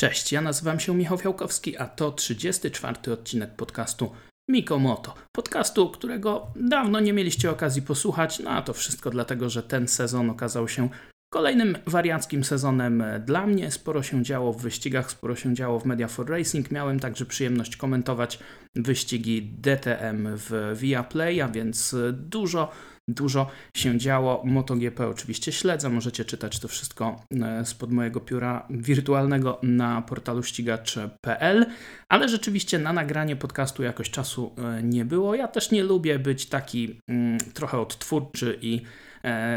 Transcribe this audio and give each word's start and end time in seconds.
Cześć, 0.00 0.32
ja 0.32 0.40
nazywam 0.40 0.80
się 0.80 0.94
Michał 0.94 1.18
Fiałkowski, 1.18 1.76
a 1.76 1.86
to 1.86 2.12
34 2.12 3.12
odcinek 3.12 3.56
podcastu 3.56 4.10
Mikomoto. 4.50 5.14
Podcastu, 5.32 5.90
którego 5.90 6.46
dawno 6.56 7.00
nie 7.00 7.12
mieliście 7.12 7.50
okazji 7.50 7.82
posłuchać, 7.82 8.38
no 8.38 8.50
a 8.50 8.62
to 8.62 8.72
wszystko 8.72 9.10
dlatego, 9.10 9.50
że 9.50 9.62
ten 9.62 9.88
sezon 9.88 10.30
okazał 10.30 10.68
się 10.68 10.88
kolejnym 11.32 11.78
wariackim 11.86 12.44
sezonem 12.44 13.04
dla 13.26 13.46
mnie. 13.46 13.70
Sporo 13.70 14.02
się 14.02 14.22
działo 14.22 14.52
w 14.52 14.62
wyścigach, 14.62 15.10
sporo 15.10 15.36
się 15.36 15.54
działo 15.54 15.80
w 15.80 15.84
Media 15.84 16.08
for 16.08 16.30
Racing. 16.30 16.70
Miałem 16.70 17.00
także 17.00 17.26
przyjemność 17.26 17.76
komentować 17.76 18.38
wyścigi 18.74 19.42
DTM 19.42 20.28
w 20.36 20.76
Viaplay, 20.80 21.40
a 21.40 21.48
więc 21.48 21.96
dużo 22.12 22.72
Dużo 23.08 23.46
się 23.74 23.98
działo. 23.98 24.42
MotoGP 24.44 25.08
oczywiście 25.08 25.52
śledzę. 25.52 25.88
Możecie 25.88 26.24
czytać 26.24 26.58
to 26.58 26.68
wszystko 26.68 27.16
e, 27.42 27.64
spod 27.64 27.92
mojego 27.92 28.20
pióra 28.20 28.66
wirtualnego 28.70 29.60
na 29.62 30.02
portalu 30.02 30.42
ścigacz.pl, 30.42 31.66
ale 32.08 32.28
rzeczywiście 32.28 32.78
na 32.78 32.92
nagranie 32.92 33.36
podcastu 33.36 33.82
jakoś 33.82 34.10
czasu 34.10 34.54
e, 34.58 34.82
nie 34.82 35.04
było. 35.04 35.34
Ja 35.34 35.48
też 35.48 35.70
nie 35.70 35.82
lubię 35.82 36.18
być 36.18 36.46
taki 36.46 37.00
mm, 37.08 37.38
trochę 37.54 37.78
odtwórczy 37.78 38.58
i 38.62 38.82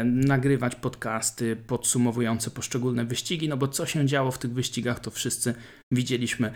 nagrywać 0.04 0.74
podcasty 0.74 1.56
podsumowujące 1.56 2.50
poszczególne 2.50 3.04
wyścigi, 3.04 3.48
no 3.48 3.56
bo 3.56 3.68
co 3.68 3.86
się 3.86 4.06
działo 4.06 4.30
w 4.30 4.38
tych 4.38 4.52
wyścigach, 4.52 5.00
to 5.00 5.10
wszyscy 5.10 5.54
widzieliśmy 5.92 6.52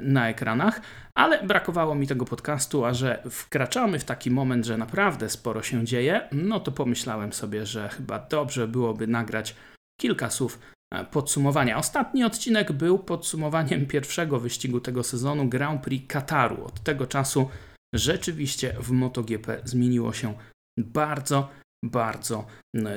na 0.00 0.28
ekranach, 0.28 0.80
ale 1.14 1.46
brakowało 1.46 1.94
mi 1.94 2.06
tego 2.06 2.24
podcastu, 2.24 2.84
a 2.84 2.94
że 2.94 3.22
wkraczamy 3.30 3.98
w 3.98 4.04
taki 4.04 4.30
moment, 4.30 4.66
że 4.66 4.78
naprawdę 4.78 5.30
sporo 5.30 5.62
się 5.62 5.84
dzieje, 5.84 6.28
no 6.32 6.60
to 6.60 6.72
pomyślałem 6.72 7.32
sobie, 7.32 7.66
że 7.66 7.88
chyba 7.88 8.18
dobrze 8.18 8.68
byłoby 8.68 9.06
nagrać 9.06 9.56
kilka 10.00 10.30
słów 10.30 10.58
e, 10.94 11.04
podsumowania. 11.04 11.78
Ostatni 11.78 12.24
odcinek 12.24 12.72
był 12.72 12.98
podsumowaniem 12.98 13.86
pierwszego 13.86 14.40
wyścigu 14.40 14.80
tego 14.80 15.02
sezonu 15.02 15.48
Grand 15.48 15.82
Prix 15.82 16.06
Kataru. 16.08 16.64
Od 16.64 16.82
tego 16.82 17.06
czasu 17.06 17.48
rzeczywiście 17.94 18.76
w 18.80 18.90
MotoGP 18.90 19.60
zmieniło 19.64 20.12
się 20.12 20.34
bardzo, 20.78 21.48
bardzo 21.84 22.46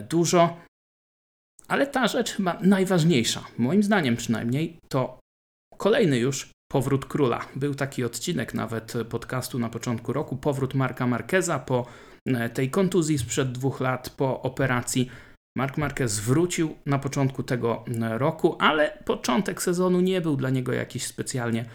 dużo. 0.10 0.58
Ale 1.68 1.88
ta 1.88 2.08
rzecz 2.08 2.32
chyba 2.32 2.58
najważniejsza, 2.62 3.44
moim 3.58 3.84
zdaniem 3.84 4.16
przynajmniej, 4.16 4.80
to 4.90 5.20
kolejny 5.78 6.18
już 6.18 6.50
powrót 6.72 7.06
króla. 7.06 7.46
Był 7.56 7.76
taki 7.76 8.04
odcinek 8.04 8.54
nawet 8.54 8.94
podcastu 9.10 9.60
na 9.60 9.70
początku 9.70 10.14
roku, 10.14 10.38
powrót 10.38 10.74
Marka 10.74 11.08
Marqueza 11.08 11.60
po 11.60 11.86
tej 12.54 12.70
kontuzji 12.70 13.18
sprzed 13.18 13.52
dwóch 13.52 13.80
lat, 13.80 14.10
po 14.10 14.42
operacji. 14.42 15.10
Mark 15.58 15.78
Marquez 15.78 16.20
wrócił 16.20 16.76
na 16.86 17.00
początku 17.00 17.44
tego 17.44 17.86
roku, 18.10 18.56
ale 18.60 18.98
początek 19.06 19.62
sezonu 19.62 20.02
nie 20.02 20.22
był 20.22 20.36
dla 20.36 20.50
niego 20.50 20.74
jakiś 20.74 21.06
specjalnie 21.06 21.66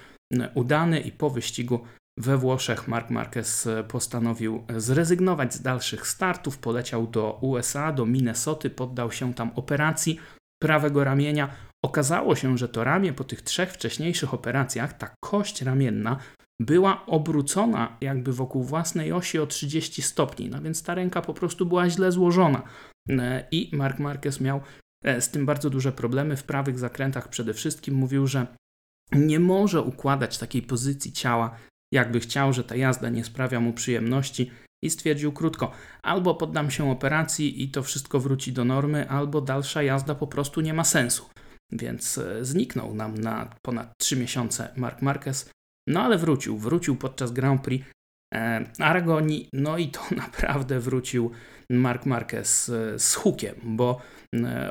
udany 0.55 1.01
i 1.01 1.13
po 1.13 1.31
wyścigu 1.31 1.87
we 2.19 2.39
Włoszech 2.39 2.89
Mark 2.89 3.11
Marquez 3.11 3.67
e, 3.67 3.85
postanowił 3.85 4.67
zrezygnować 4.77 5.55
z 5.55 5.63
dalszych 5.63 6.07
startów, 6.07 6.59
poleciał 6.59 7.07
do 7.07 7.39
USA, 7.41 7.93
do 7.93 8.07
Minnesoty, 8.07 8.71
poddał 8.71 9.13
się 9.13 9.35
tam 9.35 9.51
operacji 9.55 10.21
prawego 10.63 11.05
ramienia. 11.05 11.55
Okazało 11.85 12.37
się, 12.37 12.59
że 12.59 12.69
to 12.69 12.85
ramię 12.85 13.13
po 13.13 13.25
tych 13.25 13.43
trzech 13.43 13.73
wcześniejszych 13.73 14.35
operacjach, 14.35 14.93
ta 14.93 15.15
kość 15.25 15.63
ramienna, 15.63 16.17
była 16.61 17.07
obrócona 17.07 17.97
jakby 18.01 18.33
wokół 18.33 18.63
własnej 18.63 19.13
osi 19.13 19.39
o 19.39 19.47
30 19.47 20.03
stopni, 20.03 20.49
no 20.49 20.63
więc 20.63 20.83
ta 20.83 20.95
ręka 20.95 21.23
po 21.23 21.35
prostu 21.35 21.67
była 21.67 21.91
źle 21.91 22.13
złożona. 22.13 22.63
E, 23.11 23.49
I 23.51 23.77
Mark 23.77 23.99
Marquez 23.99 24.41
miał 24.41 24.61
e, 25.05 25.21
z 25.21 25.31
tym 25.31 25.47
bardzo 25.47 25.71
duże 25.71 25.93
problemy 25.93 26.37
w 26.37 26.45
prawych 26.45 26.79
zakrętach 26.79 27.29
przede 27.29 27.55
wszystkim. 27.55 27.95
Mówił, 27.95 28.27
że 28.27 28.47
nie 29.13 29.41
może 29.41 29.83
układać 29.83 30.39
takiej 30.39 30.63
pozycji 30.63 31.13
ciała 31.13 31.57
jakby 31.93 32.21
chciał, 32.21 32.53
że 32.53 32.65
ta 32.65 32.77
jazda 32.77 33.09
nie 33.09 33.25
sprawia 33.25 33.61
mu 33.61 33.73
przyjemności 33.73 34.51
i 34.85 34.91
stwierdził 34.91 35.33
krótko: 35.33 35.73
albo 36.03 36.35
poddam 36.35 36.71
się 36.71 36.91
operacji 36.91 37.63
i 37.63 37.69
to 37.69 37.83
wszystko 37.83 38.21
wróci 38.21 38.53
do 38.53 38.65
normy, 38.65 39.09
albo 39.09 39.41
dalsza 39.41 39.83
jazda 39.83 40.15
po 40.15 40.27
prostu 40.27 40.61
nie 40.61 40.75
ma 40.75 40.85
sensu. 40.85 41.25
Więc 41.73 42.19
e, 42.19 42.45
zniknął 42.45 42.95
nam 42.95 43.19
na 43.19 43.55
ponad 43.63 43.99
3 43.99 44.17
miesiące 44.17 44.69
Mark 44.77 45.03
Marquez, 45.03 45.51
no 45.87 46.03
ale 46.03 46.19
wrócił. 46.19 46.59
Wrócił 46.59 46.97
podczas 46.97 47.33
Grand 47.33 47.63
Prix 47.63 47.87
e, 48.35 48.65
Aragonii, 48.79 49.49
no 49.53 49.79
i 49.79 49.89
to 49.89 50.01
naprawdę 50.17 50.81
wrócił 50.81 51.31
Mark 51.71 52.07
Marquez 52.07 52.69
e, 52.69 52.99
z 52.99 53.15
hukiem, 53.15 53.55
bo 53.65 54.01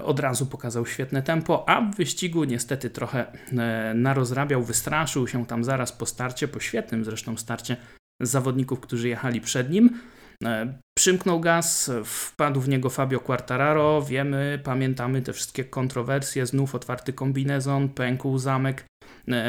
od 0.03 0.19
razu 0.19 0.45
pokazał 0.45 0.85
świetne 0.85 1.23
tempo, 1.23 1.69
a 1.69 1.81
w 1.81 1.95
wyścigu 1.95 2.43
niestety 2.43 2.89
trochę 2.89 3.25
e, 3.57 3.93
narozrabiał, 3.95 4.63
wystraszył 4.63 5.27
się 5.27 5.45
tam 5.45 5.63
zaraz 5.63 5.91
po 5.91 6.05
starcie, 6.05 6.47
po 6.47 6.59
świetnym 6.59 7.05
zresztą 7.05 7.37
starcie 7.37 7.77
zawodników, 8.21 8.79
którzy 8.79 9.09
jechali 9.09 9.41
przed 9.41 9.69
nim. 9.69 9.99
E, 10.45 10.79
przymknął 10.97 11.39
gaz, 11.39 11.91
wpadł 12.05 12.61
w 12.61 12.69
niego 12.69 12.89
Fabio 12.89 13.19
Quartararo. 13.19 14.01
Wiemy, 14.01 14.59
pamiętamy 14.63 15.21
te 15.21 15.33
wszystkie 15.33 15.63
kontrowersje. 15.63 16.45
Znów 16.45 16.75
otwarty 16.75 17.13
kombinezon, 17.13 17.89
pękł 17.89 18.37
zamek 18.37 18.85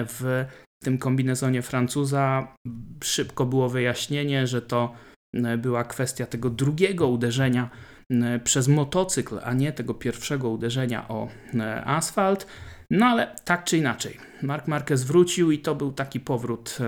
w 0.08 0.44
tym 0.84 0.98
kombinezonie 0.98 1.62
Francuza. 1.62 2.54
Szybko 3.04 3.46
było 3.46 3.68
wyjaśnienie, 3.68 4.46
że 4.46 4.62
to 4.62 4.94
była 5.58 5.84
kwestia 5.84 6.26
tego 6.26 6.50
drugiego 6.50 7.08
uderzenia 7.08 7.70
przez 8.44 8.68
motocykl, 8.68 9.40
a 9.44 9.52
nie 9.54 9.72
tego 9.72 9.94
pierwszego 9.94 10.50
uderzenia 10.50 11.08
o 11.08 11.28
e, 11.54 11.84
asfalt. 11.84 12.46
No 12.90 13.06
ale 13.06 13.36
tak 13.44 13.64
czy 13.64 13.78
inaczej, 13.78 14.18
Mark 14.42 14.68
Marquez 14.68 15.04
wrócił 15.04 15.50
i 15.50 15.58
to 15.58 15.74
był 15.74 15.92
taki 15.92 16.20
powrót 16.20 16.78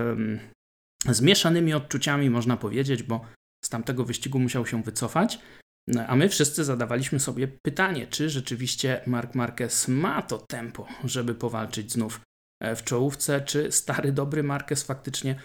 z 1.09 1.21
mieszanymi 1.21 1.73
odczuciami, 1.73 2.29
można 2.29 2.57
powiedzieć, 2.57 3.03
bo 3.03 3.25
z 3.65 3.69
tamtego 3.69 4.05
wyścigu 4.05 4.39
musiał 4.39 4.65
się 4.65 4.83
wycofać. 4.83 5.39
No, 5.87 6.07
a 6.07 6.15
my 6.15 6.29
wszyscy 6.29 6.63
zadawaliśmy 6.63 7.19
sobie 7.19 7.47
pytanie, 7.47 8.07
czy 8.07 8.29
rzeczywiście 8.29 9.01
Mark 9.05 9.35
Marquez 9.35 9.87
ma 9.87 10.21
to 10.21 10.37
tempo, 10.37 10.87
żeby 11.03 11.35
powalczyć 11.35 11.91
znów 11.91 12.21
e, 12.61 12.75
w 12.75 12.83
czołówce, 12.83 13.41
czy 13.41 13.71
stary 13.71 14.11
dobry 14.11 14.43
Marquez 14.43 14.83
faktycznie 14.83 15.35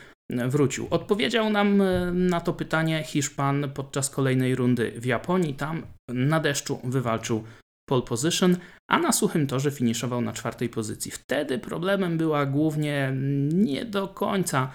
wrócił. 0.48 0.86
Odpowiedział 0.90 1.50
nam 1.50 1.80
e, 1.80 2.12
na 2.12 2.40
to 2.40 2.52
pytanie 2.52 3.02
Hiszpan 3.02 3.70
podczas 3.74 4.10
kolejnej 4.10 4.54
rundy 4.54 4.92
w 4.96 5.04
Japonii. 5.04 5.54
Tam 5.54 5.82
na 6.08 6.40
deszczu 6.40 6.80
wywalczył 6.84 7.44
pole 7.88 8.02
position, 8.02 8.56
a 8.88 8.98
na 8.98 9.12
suchym 9.12 9.46
torze 9.46 9.70
finiszował 9.70 10.20
na 10.20 10.32
czwartej 10.32 10.68
pozycji. 10.68 11.10
Wtedy 11.10 11.58
problemem 11.58 12.18
była 12.18 12.46
głównie 12.46 13.12
nie 13.52 13.84
do 13.84 14.08
końca 14.08 14.70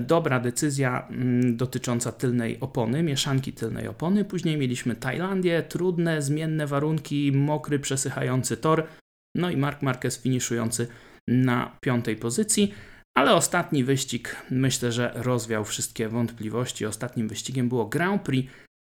dobra 0.00 0.40
decyzja 0.40 1.08
dotycząca 1.42 2.12
tylnej 2.12 2.60
opony, 2.60 3.02
mieszanki 3.02 3.52
tylnej 3.52 3.88
opony. 3.88 4.24
Później 4.24 4.56
mieliśmy 4.56 4.94
Tajlandię, 4.94 5.62
trudne, 5.62 6.22
zmienne 6.22 6.66
warunki, 6.66 7.32
mokry, 7.32 7.78
przesychający 7.78 8.56
tor. 8.56 8.86
No 9.34 9.50
i 9.50 9.56
Mark 9.56 9.82
Marquez 9.82 10.22
finiszujący 10.22 10.86
na 11.28 11.76
piątej 11.80 12.16
pozycji. 12.16 12.74
Ale 13.16 13.34
ostatni 13.34 13.84
wyścig 13.84 14.36
myślę, 14.50 14.92
że 14.92 15.12
rozwiał 15.14 15.64
wszystkie 15.64 16.08
wątpliwości. 16.08 16.86
Ostatnim 16.86 17.28
wyścigiem 17.28 17.68
było 17.68 17.86
Grand 17.86 18.22
Prix 18.22 18.52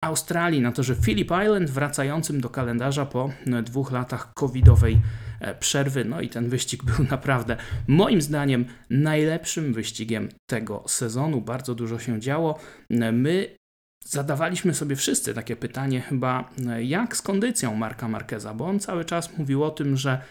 Australii 0.04 0.62
na 0.62 0.72
torze 0.72 0.96
Phillip 0.96 1.32
Island, 1.46 1.70
wracającym 1.70 2.42
do 2.42 2.50
kalendarza 2.50 3.06
po 3.06 3.30
dwóch 3.64 3.92
latach 3.92 4.34
covidowej 4.34 5.00
e, 5.40 5.56
przerwy. 5.56 6.06
No 6.06 6.22
i 6.22 6.30
ten 6.30 6.50
wyścig 6.50 6.84
był 6.84 7.06
naprawdę, 7.12 7.58
moim 7.88 8.22
zdaniem, 8.22 8.66
najlepszym 8.90 9.74
wyścigiem 9.74 10.30
tego 10.50 10.84
sezonu. 10.88 11.42
Bardzo 11.42 11.76
dużo 11.76 12.00
się 12.00 12.20
działo. 12.20 12.60
My 13.12 13.56
zadawaliśmy 14.04 14.74
sobie 14.74 14.96
wszyscy 14.96 15.34
takie 15.34 15.56
pytanie, 15.56 16.02
chyba 16.02 16.50
jak 16.80 17.18
z 17.18 17.22
kondycją 17.22 17.76
Marka 17.76 18.08
Marqueza, 18.08 18.54
bo 18.54 18.66
on 18.66 18.80
cały 18.80 19.06
czas 19.06 19.38
mówił 19.38 19.64
o 19.64 19.70
tym, 19.70 19.98
że 19.98 20.22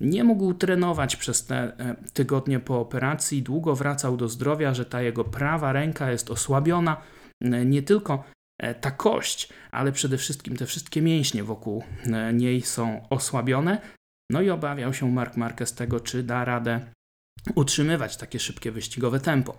nie 0.00 0.24
mógł 0.24 0.54
trenować 0.54 1.16
przez 1.16 1.46
te 1.46 1.56
e, 1.56 1.96
tygodnie 2.12 2.60
po 2.60 2.80
operacji, 2.80 3.42
długo 3.42 3.76
wracał 3.76 4.16
do 4.16 4.28
zdrowia, 4.28 4.74
że 4.74 4.84
ta 4.84 5.02
jego 5.02 5.24
prawa 5.24 5.72
ręka 5.72 6.10
jest 6.10 6.30
osłabiona. 6.30 6.96
E, 7.40 7.64
nie 7.64 7.82
tylko 7.82 8.24
e, 8.58 8.74
ta 8.74 8.90
kość, 8.90 9.48
ale 9.70 9.92
przede 9.92 10.18
wszystkim 10.18 10.56
te 10.56 10.66
wszystkie 10.66 11.02
mięśnie 11.02 11.44
wokół 11.44 11.84
niej 12.32 12.62
są 12.62 13.08
osłabione. 13.10 13.80
No 14.30 14.40
i 14.40 14.50
obawiał 14.50 14.94
się 14.94 15.12
Mark 15.12 15.36
Marquez 15.36 15.74
tego, 15.74 16.00
czy 16.00 16.22
da 16.22 16.44
radę 16.44 16.80
utrzymywać 17.54 18.16
takie 18.16 18.38
szybkie 18.38 18.72
wyścigowe 18.72 19.20
tempo. 19.20 19.56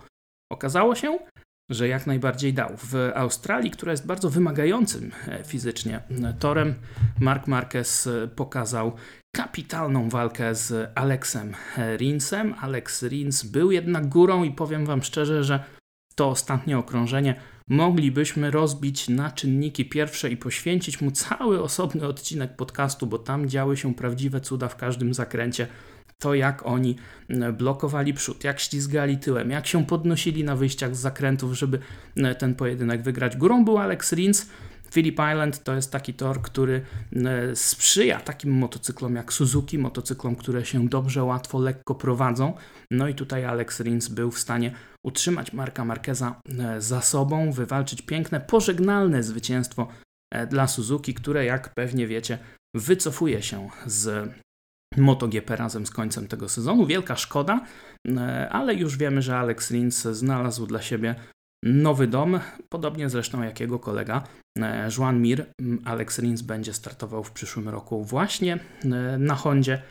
Okazało 0.52 0.96
się, 0.96 1.20
że 1.72 1.88
jak 1.88 2.08
najbardziej 2.08 2.54
dał. 2.54 2.78
W 2.78 3.12
Australii, 3.16 3.72
która 3.72 3.92
jest 3.92 4.06
bardzo 4.06 4.30
wymagającym 4.30 5.12
fizycznie 5.46 6.02
torem, 6.40 6.76
Mark 7.20 7.48
Marquez 7.48 8.10
pokazał 8.36 8.96
kapitalną 9.36 10.10
walkę 10.10 10.56
z 10.56 10.92
Alexem 10.96 11.54
Rinsem. 11.98 12.56
Alex 12.62 13.04
Rins 13.04 13.44
był 13.44 13.72
jednak 13.72 14.10
górą 14.10 14.44
i 14.44 14.52
powiem 14.52 14.86
Wam 14.86 15.04
szczerze, 15.04 15.44
że 15.44 15.64
to 16.16 16.30
ostatnie 16.30 16.78
okrążenie 16.78 17.36
moglibyśmy 17.68 18.52
rozbić 18.52 19.10
na 19.10 19.32
czynniki 19.32 19.86
pierwsze 19.86 20.30
i 20.30 20.38
poświęcić 20.38 21.02
mu 21.02 21.12
cały 21.12 21.62
osobny 21.64 22.08
odcinek 22.08 22.56
podcastu, 22.56 23.08
bo 23.08 23.20
tam 23.20 23.50
działy 23.50 23.78
się 23.78 23.94
prawdziwe 23.94 24.42
cuda 24.42 24.68
w 24.68 24.76
każdym 24.76 25.14
zakręcie. 25.14 25.68
to 26.18 26.34
jak 26.34 26.66
oni 26.66 26.96
blokowali 27.54 28.14
przód, 28.14 28.44
jak 28.44 28.60
ślizgali 28.60 29.18
tyłem, 29.18 29.52
jak 29.52 29.68
się 29.68 29.86
podnosili 29.86 30.44
na 30.44 30.56
wyjściach 30.56 30.96
z 30.96 31.00
zakrętów, 31.00 31.54
żeby 31.54 31.80
ten 32.40 32.56
pojedynek 32.56 33.02
wygrać. 33.04 33.38
Górą 33.38 33.66
był 33.66 33.78
Alex 33.78 34.14
Rins, 34.14 34.50
Phillip 34.95 35.19
Island 35.31 35.63
to 35.63 35.75
jest 35.75 35.92
taki 35.92 36.13
tor, 36.13 36.42
który 36.42 36.81
e, 37.15 37.56
sprzyja 37.56 38.19
takim 38.19 38.51
motocyklom 38.51 39.15
jak 39.15 39.33
Suzuki, 39.33 39.77
motocyklom, 39.77 40.36
które 40.36 40.65
się 40.65 40.88
dobrze, 40.88 41.24
łatwo, 41.24 41.59
lekko 41.59 41.95
prowadzą. 41.95 42.53
No 42.92 43.07
i 43.07 43.15
tutaj 43.15 43.45
Alex 43.45 43.80
Rins 43.80 44.07
był 44.07 44.31
w 44.31 44.39
stanie 44.39 44.71
utrzymać 45.06 45.53
Marka 45.53 45.86
Marqueza 45.86 46.42
e, 46.59 46.81
za 46.81 47.01
sobą, 47.01 47.51
wywalczyć 47.51 48.01
piękne, 48.01 48.42
pożegnalne 48.42 49.24
zwycięstwo 49.24 49.88
e, 50.31 50.47
dla 50.47 50.68
Suzuki, 50.68 51.13
które 51.13 51.45
jak 51.45 51.74
pewnie 51.74 52.07
wiecie, 52.07 52.38
wycofuje 52.75 53.42
się 53.42 53.69
z 53.86 54.30
MotoGP 54.97 55.56
razem 55.56 55.86
z 55.86 55.92
końcem 55.92 56.27
tego 56.27 56.50
sezonu. 56.50 56.86
Wielka 56.86 57.15
szkoda, 57.15 57.65
ale 58.50 58.74
już 58.75 58.97
wiemy, 58.97 59.21
że 59.21 59.38
Alex 59.38 59.71
Rins 59.71 60.01
znalazł 60.01 60.68
dla 60.68 60.81
siebie 60.81 61.15
nowy 61.66 62.08
dom, 62.08 62.40
podobnie 62.70 63.10
zresztą 63.10 63.44
jak 63.44 63.60
jego 63.60 63.80
kolega 63.80 64.24
e, 64.60 64.90
Juan 64.98 65.22
Mir. 65.22 65.46
Alex 65.86 66.20
Rins 66.20 66.42
będzie 66.42 66.74
startował 66.74 67.24
w 67.24 67.32
przyszłym 67.32 67.70
roku 67.70 68.04
właśnie 68.04 68.54
e, 68.84 68.88
na 69.18 69.36
Hondzie. 69.36 69.82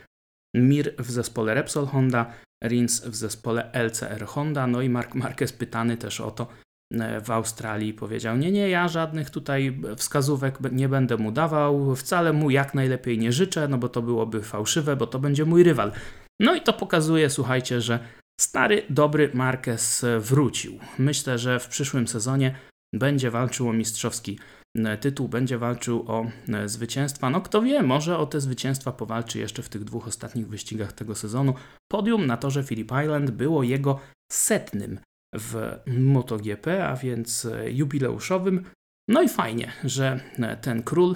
Mir 0.55 0.95
w 0.99 1.11
zespole 1.11 1.53
Repsol 1.53 1.85
Honda, 1.85 2.33
Rins 2.63 3.05
w 3.05 3.15
zespole 3.15 3.71
LCR 3.73 4.25
Honda. 4.25 4.67
No 4.67 4.81
i 4.81 4.89
Mark 4.89 5.15
Marquez 5.15 5.53
pytany 5.53 5.97
też 5.97 6.21
o 6.21 6.31
to 6.31 6.47
e, 6.93 7.21
w 7.21 7.31
Australii 7.31 7.93
powiedział: 7.93 8.37
Nie, 8.37 8.51
nie, 8.51 8.69
ja 8.69 8.87
żadnych 8.87 9.29
tutaj 9.29 9.81
wskazówek 9.97 10.59
nie 10.71 10.89
będę 10.89 11.17
mu 11.17 11.31
dawał, 11.31 11.95
wcale 11.95 12.33
mu 12.33 12.49
jak 12.49 12.73
najlepiej 12.73 13.17
nie 13.17 13.31
życzę, 13.31 13.67
no 13.67 13.77
bo 13.77 13.89
to 13.89 14.01
byłoby 14.01 14.41
fałszywe, 14.41 14.95
bo 14.95 15.07
to 15.07 15.19
będzie 15.19 15.45
mój 15.45 15.63
rywal. 15.63 15.91
No 16.39 16.55
i 16.55 16.61
to 16.61 16.73
pokazuje, 16.73 17.29
słuchajcie, 17.29 17.81
że 17.81 17.99
Stary, 18.41 18.85
dobry 18.89 19.31
Marquez 19.33 20.05
wrócił. 20.19 20.79
Myślę, 20.99 21.37
że 21.37 21.59
w 21.59 21.67
przyszłym 21.67 22.07
sezonie 22.07 22.55
będzie 22.93 23.31
walczył 23.31 23.69
o 23.69 23.73
mistrzowski 23.73 24.39
e, 24.77 24.97
tytuł, 24.97 25.27
będzie 25.27 25.57
walczył 25.57 26.05
o 26.07 26.25
e, 26.53 26.69
zwycięstwa. 26.69 27.29
No 27.29 27.41
kto 27.41 27.61
wie, 27.61 27.83
może 27.83 28.17
o 28.17 28.25
te 28.25 28.41
zwycięstwa 28.41 28.91
powalczy 28.91 29.39
jeszcze 29.39 29.63
w 29.63 29.69
tych 29.69 29.83
dwóch 29.83 30.07
ostatnich 30.07 30.47
wyścigach 30.47 30.93
tego 30.93 31.15
sezonu. 31.15 31.53
Podium 31.91 32.25
na 32.25 32.37
torze 32.37 32.63
Phillip 32.63 32.91
Island 33.03 33.31
było 33.31 33.63
jego 33.63 33.99
setnym 34.31 34.99
w 35.35 35.79
MotoGP, 35.87 36.87
a 36.87 36.95
więc 36.95 37.45
e, 37.45 37.71
jubileuszowym. 37.71 38.65
No 39.09 39.21
i 39.21 39.29
fajnie, 39.29 39.71
że 39.83 40.19
ten 40.61 40.83
król 40.83 41.15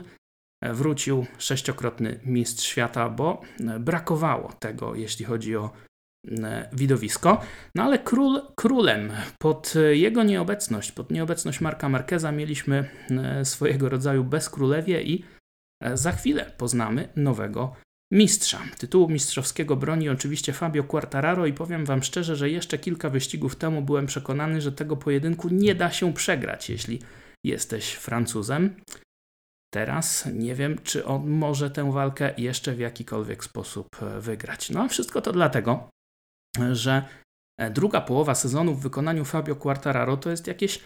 wrócił, 0.63 1.25
sześciokrotny 1.38 2.19
mistrz 2.25 2.65
świata, 2.65 3.10
bo 3.10 3.42
brakowało 3.80 4.54
tego, 4.54 4.95
jeśli 4.95 5.25
chodzi 5.25 5.56
o 5.56 5.72
widowisko. 6.74 7.42
No 7.75 7.83
ale 7.83 8.00
król 8.00 8.42
królem. 8.56 9.12
Pod 9.39 9.74
jego 9.92 10.24
nieobecność, 10.24 10.92
pod 10.92 11.12
nieobecność 11.12 11.62
Marka 11.62 11.89
Marqueza 11.89 12.31
mieliśmy 12.31 12.89
e, 13.12 13.45
swojego 13.45 13.89
rodzaju 13.89 14.24
bezkrólewie 14.24 15.04
i 15.04 15.24
e, 15.83 15.98
za 15.98 16.12
chwilę 16.12 16.51
poznamy 16.57 17.10
nowego 17.16 17.75
mistrza. 18.13 18.62
Tytułu 18.77 19.10
mistrzowskiego 19.10 19.75
broni 19.75 20.10
oczywiście 20.10 20.54
Fabio 20.54 20.83
Quartararo 20.83 21.45
i 21.45 21.54
powiem 21.54 21.86
Wam 21.86 22.04
szczerze, 22.04 22.36
że 22.36 22.50
jeszcze 22.50 22.77
kilka 22.77 23.10
wyścigów 23.10 23.56
temu 23.56 23.81
byłem 23.81 24.06
przekonany, 24.06 24.62
że 24.62 24.72
tego 24.72 24.98
pojedynku 24.98 25.50
nie 25.50 25.75
da 25.75 25.92
się 25.92 26.13
przegrać, 26.13 26.69
jeśli 26.69 27.00
jesteś 27.44 27.94
Francuzem. 27.94 28.75
Teraz 29.74 30.30
nie 30.33 30.56
wiem, 30.56 30.77
czy 30.83 31.06
on 31.06 31.30
może 31.30 31.72
tę 31.72 31.92
walkę 31.92 32.33
jeszcze 32.38 32.74
w 32.74 32.80
jakikolwiek 32.80 33.44
sposób 33.44 33.88
wygrać. 34.19 34.69
No 34.69 34.81
a 34.83 34.88
wszystko 34.88 35.22
to 35.22 35.31
dlatego, 35.31 35.89
że 36.72 37.04
e, 37.60 37.70
druga 37.70 38.02
połowa 38.02 38.36
sezonu 38.36 38.74
w 38.74 38.82
wykonaniu 38.82 39.26
Fabio 39.26 39.56
Quartararo 39.56 40.18
to 40.18 40.30
jest 40.30 40.48
jakieś 40.48 40.80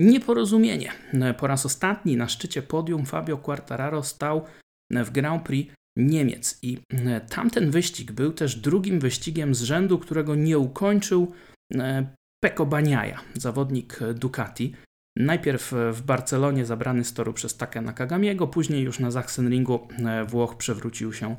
nieporozumienie. 0.00 0.92
E, 1.12 1.34
po 1.34 1.46
raz 1.46 1.66
ostatni 1.66 2.16
na 2.16 2.28
szczycie 2.28 2.62
podium 2.62 3.06
Fabio 3.06 3.38
Quartararo 3.38 4.02
stał 4.02 4.44
e, 4.92 5.04
w 5.04 5.10
Grand 5.10 5.42
Prix 5.42 5.74
Niemiec 5.96 6.58
i 6.62 6.78
tamten 7.30 7.70
wyścig 7.70 8.12
był 8.12 8.32
też 8.32 8.56
drugim 8.56 9.00
wyścigiem 9.00 9.54
z 9.54 9.62
rzędu, 9.62 9.98
którego 9.98 10.34
nie 10.34 10.58
ukończył 10.58 11.32
Peko 12.42 12.66
Baniaja, 12.66 13.20
zawodnik 13.34 13.98
Ducati. 14.14 14.74
Najpierw 15.16 15.74
w 15.92 16.02
Barcelonie 16.02 16.66
zabrany 16.66 17.04
z 17.04 17.14
toru 17.14 17.32
przez 17.32 17.56
Taka 17.56 17.80
Nakagamiego, 17.80 18.46
później 18.46 18.82
już 18.82 18.98
na 18.98 19.10
Sachsenringu 19.10 19.88
Włoch 20.28 20.56
przewrócił 20.56 21.12
się 21.12 21.36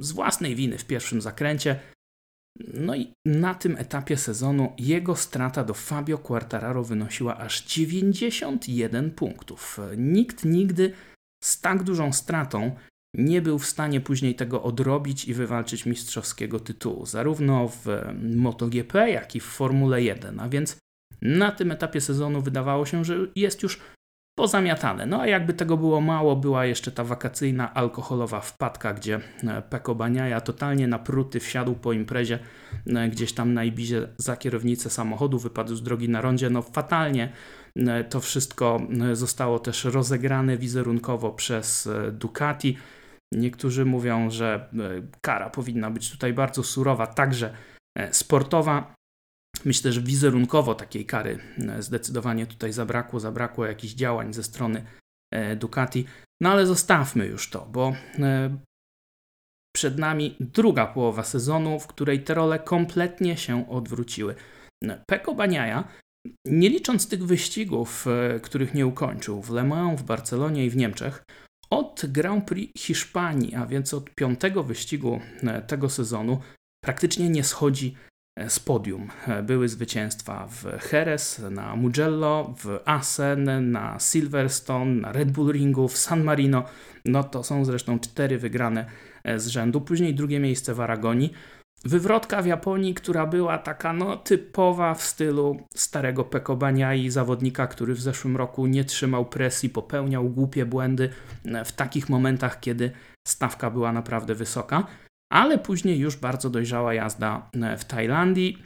z 0.00 0.12
własnej 0.12 0.54
winy 0.54 0.78
w 0.78 0.84
pierwszym 0.84 1.20
zakręcie. 1.20 1.80
No 2.74 2.94
i 2.94 3.12
na 3.26 3.54
tym 3.54 3.76
etapie 3.76 4.16
sezonu 4.16 4.72
jego 4.78 5.16
strata 5.16 5.64
do 5.64 5.74
Fabio 5.74 6.18
Quartararo 6.18 6.84
wynosiła 6.84 7.36
aż 7.36 7.62
91 7.62 9.10
punktów. 9.10 9.80
Nikt 9.96 10.44
nigdy 10.44 10.92
z 11.44 11.60
tak 11.60 11.82
dużą 11.82 12.12
stratą 12.12 12.76
nie 13.14 13.42
był 13.42 13.58
w 13.58 13.66
stanie 13.66 14.00
później 14.00 14.34
tego 14.34 14.62
odrobić 14.62 15.24
i 15.24 15.34
wywalczyć 15.34 15.86
mistrzowskiego 15.86 16.60
tytułu, 16.60 17.06
zarówno 17.06 17.68
w 17.68 17.86
MotoGP, 18.36 19.10
jak 19.10 19.36
i 19.36 19.40
w 19.40 19.44
Formule 19.44 20.02
1. 20.02 20.40
A 20.40 20.48
więc 20.48 20.76
na 21.22 21.52
tym 21.52 21.72
etapie 21.72 22.00
sezonu 22.00 22.42
wydawało 22.42 22.86
się, 22.86 23.04
że 23.04 23.16
jest 23.36 23.62
już 23.62 23.80
pozamiatane. 24.36 25.06
No 25.06 25.20
a 25.20 25.26
jakby 25.26 25.54
tego 25.54 25.76
było 25.76 26.00
mało, 26.00 26.36
była 26.36 26.64
jeszcze 26.64 26.92
ta 26.92 27.04
wakacyjna 27.04 27.74
alkoholowa 27.74 28.40
wpadka, 28.40 28.94
gdzie 28.94 29.20
e, 29.44 29.62
Peko 29.62 29.94
Baniaja 29.94 30.40
totalnie 30.40 30.88
napruty 30.88 31.40
wsiadł 31.40 31.74
po 31.74 31.92
imprezie 31.92 32.38
e, 32.86 33.08
gdzieś 33.08 33.32
tam 33.32 33.54
na 33.54 33.64
Ibizie 33.64 34.08
za 34.16 34.36
kierownicę 34.36 34.90
samochodu, 34.90 35.38
wypadł 35.38 35.74
z 35.74 35.82
drogi 35.82 36.08
na 36.08 36.20
rondzie. 36.20 36.50
No 36.50 36.62
fatalnie 36.62 37.32
e, 37.76 38.04
to 38.04 38.20
wszystko 38.20 38.80
zostało 39.12 39.58
też 39.58 39.84
rozegrane 39.84 40.56
wizerunkowo 40.56 41.30
przez 41.30 41.88
Ducati. 42.12 42.76
Niektórzy 43.32 43.84
mówią, 43.84 44.30
że 44.30 44.68
kara 45.20 45.50
powinna 45.50 45.90
być 45.90 46.10
tutaj 46.10 46.32
bardzo 46.32 46.62
surowa, 46.62 47.06
także 47.06 47.50
sportowa. 48.10 48.95
Myślę, 49.66 49.92
że 49.92 50.00
wizerunkowo 50.00 50.74
takiej 50.74 51.06
kary 51.06 51.38
e, 51.68 51.82
zdecydowanie 51.82 52.46
tutaj 52.46 52.72
zabrakło, 52.72 53.20
zabrakło 53.20 53.66
jakichś 53.66 53.94
działań 53.94 54.32
ze 54.34 54.42
strony 54.42 54.84
e, 55.32 55.56
Ducati. 55.56 56.06
No 56.40 56.50
ale 56.50 56.66
zostawmy 56.66 57.26
już 57.26 57.50
to, 57.50 57.68
bo 57.72 57.96
e, 58.18 58.58
przed 59.76 59.98
nami 59.98 60.36
druga 60.40 60.86
połowa 60.86 61.22
sezonu, 61.22 61.80
w 61.80 61.86
której 61.86 62.24
te 62.24 62.34
role 62.34 62.58
kompletnie 62.58 63.36
się 63.36 63.68
odwróciły. 63.70 64.34
Peko 65.06 65.34
Baniaja, 65.34 65.88
nie 66.44 66.68
licząc 66.68 67.08
tych 67.08 67.26
wyścigów, 67.26 68.06
których 68.42 68.74
nie 68.74 68.86
ukończył 68.86 69.42
w 69.42 69.50
Le 69.50 69.64
Mans, 69.64 70.00
w 70.00 70.04
Barcelonie 70.04 70.66
i 70.66 70.70
w 70.70 70.76
Niemczech, 70.76 71.22
od 71.70 72.02
Grand 72.08 72.44
Prix 72.44 72.82
Hiszpanii, 72.82 73.54
a 73.54 73.66
więc 73.66 73.94
od 73.94 74.10
piątego 74.10 74.62
wyścigu 74.62 75.20
tego 75.66 75.88
sezonu, 75.88 76.40
praktycznie 76.84 77.28
nie 77.28 77.44
schodzi 77.44 77.96
z 78.48 78.60
podium. 78.60 79.08
Były 79.42 79.68
zwycięstwa 79.68 80.48
w 80.48 80.92
Jerez, 80.92 81.38
na 81.50 81.76
Mugello, 81.76 82.54
w 82.58 82.78
Assen, 82.84 83.70
na 83.72 83.98
Silverstone, 84.00 84.94
na 85.00 85.12
Red 85.12 85.30
Bull 85.30 85.52
Ringu, 85.52 85.88
w 85.88 85.96
San 85.96 86.24
Marino. 86.24 86.64
No 87.04 87.24
to 87.24 87.42
są 87.42 87.64
zresztą 87.64 87.98
cztery 87.98 88.38
wygrane 88.38 88.86
z 89.36 89.46
rzędu. 89.46 89.80
Później 89.80 90.14
drugie 90.14 90.40
miejsce 90.40 90.74
w 90.74 90.80
Aragonii. 90.80 91.32
Wywrotka 91.84 92.42
w 92.42 92.46
Japonii, 92.46 92.94
która 92.94 93.26
była 93.26 93.58
taka 93.58 93.92
no, 93.92 94.16
typowa 94.16 94.94
w 94.94 95.02
stylu 95.02 95.56
starego 95.74 96.24
Pekobania 96.24 96.94
i 96.94 97.10
zawodnika, 97.10 97.66
który 97.66 97.94
w 97.94 98.00
zeszłym 98.00 98.36
roku 98.36 98.66
nie 98.66 98.84
trzymał 98.84 99.24
presji, 99.24 99.70
popełniał 99.70 100.30
głupie 100.30 100.66
błędy 100.66 101.10
w 101.64 101.72
takich 101.72 102.08
momentach, 102.08 102.60
kiedy 102.60 102.90
stawka 103.28 103.70
była 103.70 103.92
naprawdę 103.92 104.34
wysoka 104.34 104.86
ale 105.32 105.58
później 105.58 105.98
już 105.98 106.16
bardzo 106.16 106.50
dojrzała 106.50 106.94
jazda 106.94 107.50
e, 107.54 107.76
w 107.76 107.84
Tajlandii. 107.84 108.62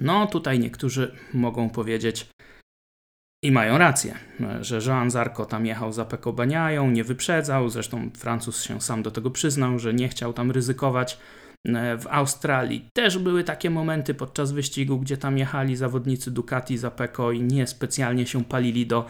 No 0.00 0.26
tutaj 0.26 0.58
niektórzy 0.58 1.16
mogą 1.34 1.70
powiedzieć 1.70 2.26
i 3.44 3.52
mają 3.52 3.78
rację, 3.78 4.14
e, 4.40 4.64
że 4.64 4.80
Jean 4.86 5.10
Zarco 5.10 5.44
tam 5.44 5.66
jechał 5.66 5.92
za 5.92 6.04
Pekobaniają, 6.04 6.90
nie 6.90 7.04
wyprzedzał, 7.04 7.68
zresztą 7.68 8.10
Francuz 8.16 8.62
się 8.62 8.80
sam 8.80 9.02
do 9.02 9.10
tego 9.10 9.30
przyznał, 9.30 9.78
że 9.78 9.94
nie 9.94 10.08
chciał 10.08 10.32
tam 10.32 10.50
ryzykować. 10.50 11.18
E, 11.68 11.98
w 11.98 12.06
Australii 12.06 12.88
też 12.92 13.18
były 13.18 13.44
takie 13.44 13.70
momenty 13.70 14.14
podczas 14.14 14.52
wyścigu, 14.52 14.98
gdzie 14.98 15.16
tam 15.16 15.38
jechali 15.38 15.76
zawodnicy 15.76 16.30
Ducati 16.30 16.78
za 16.78 16.90
Peko 16.90 17.32
i 17.32 17.42
nie 17.42 17.66
specjalnie 17.66 18.26
się 18.26 18.44
palili 18.44 18.86
do 18.86 19.06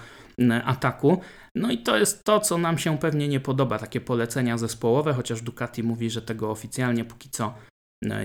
ataku. 0.64 1.21
No 1.54 1.70
i 1.70 1.78
to 1.78 1.96
jest 1.96 2.25
to, 2.25 2.40
co 2.40 2.58
nam 2.58 2.78
się 2.78 2.99
pewnie 2.99 3.28
nie 3.28 3.40
podoba, 3.40 3.78
takie 3.78 4.00
polecenia 4.00 4.58
zespołowe, 4.58 5.12
chociaż 5.12 5.42
Ducati 5.42 5.82
mówi, 5.82 6.11
że 6.11 6.23
tego 6.23 6.50
oficjalnie 6.50 7.04
póki 7.04 7.30
co 7.30 7.54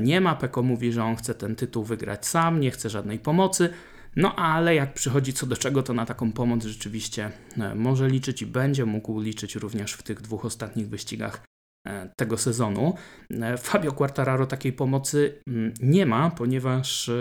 nie 0.01 0.21
ma. 0.21 0.35
Peko 0.35 0.63
mówi, 0.63 0.91
że 0.91 1.03
on 1.03 1.15
chce 1.15 1.35
ten 1.35 1.55
tytuł 1.55 1.83
wygrać 1.83 2.27
sam, 2.27 2.59
nie 2.59 2.71
chce 2.71 2.89
żadnej 2.89 3.19
pomocy. 3.19 3.69
No 4.15 4.35
ale 4.35 4.75
jak 4.75 4.93
przychodzi 4.93 5.33
co 5.33 5.45
do 5.45 5.57
czego, 5.57 5.83
to 5.83 5.93
na 5.93 6.05
taką 6.05 6.31
pomoc 6.31 6.65
rzeczywiście 6.65 7.31
może 7.75 8.07
liczyć 8.07 8.41
i 8.41 8.45
będzie 8.45 8.85
mógł 8.85 9.19
liczyć 9.19 9.55
również 9.55 9.93
w 9.93 10.03
tych 10.03 10.21
dwóch 10.21 10.45
ostatnich 10.45 10.89
wyścigach 10.89 11.43
e, 11.87 12.09
tego 12.17 12.37
sezonu. 12.37 12.95
E, 13.31 13.57
Fabio 13.57 13.91
Quartararo 13.91 14.45
takiej 14.45 14.73
pomocy 14.73 15.41
mm, 15.47 15.73
nie 15.81 16.05
ma, 16.05 16.31
ponieważ 16.31 17.11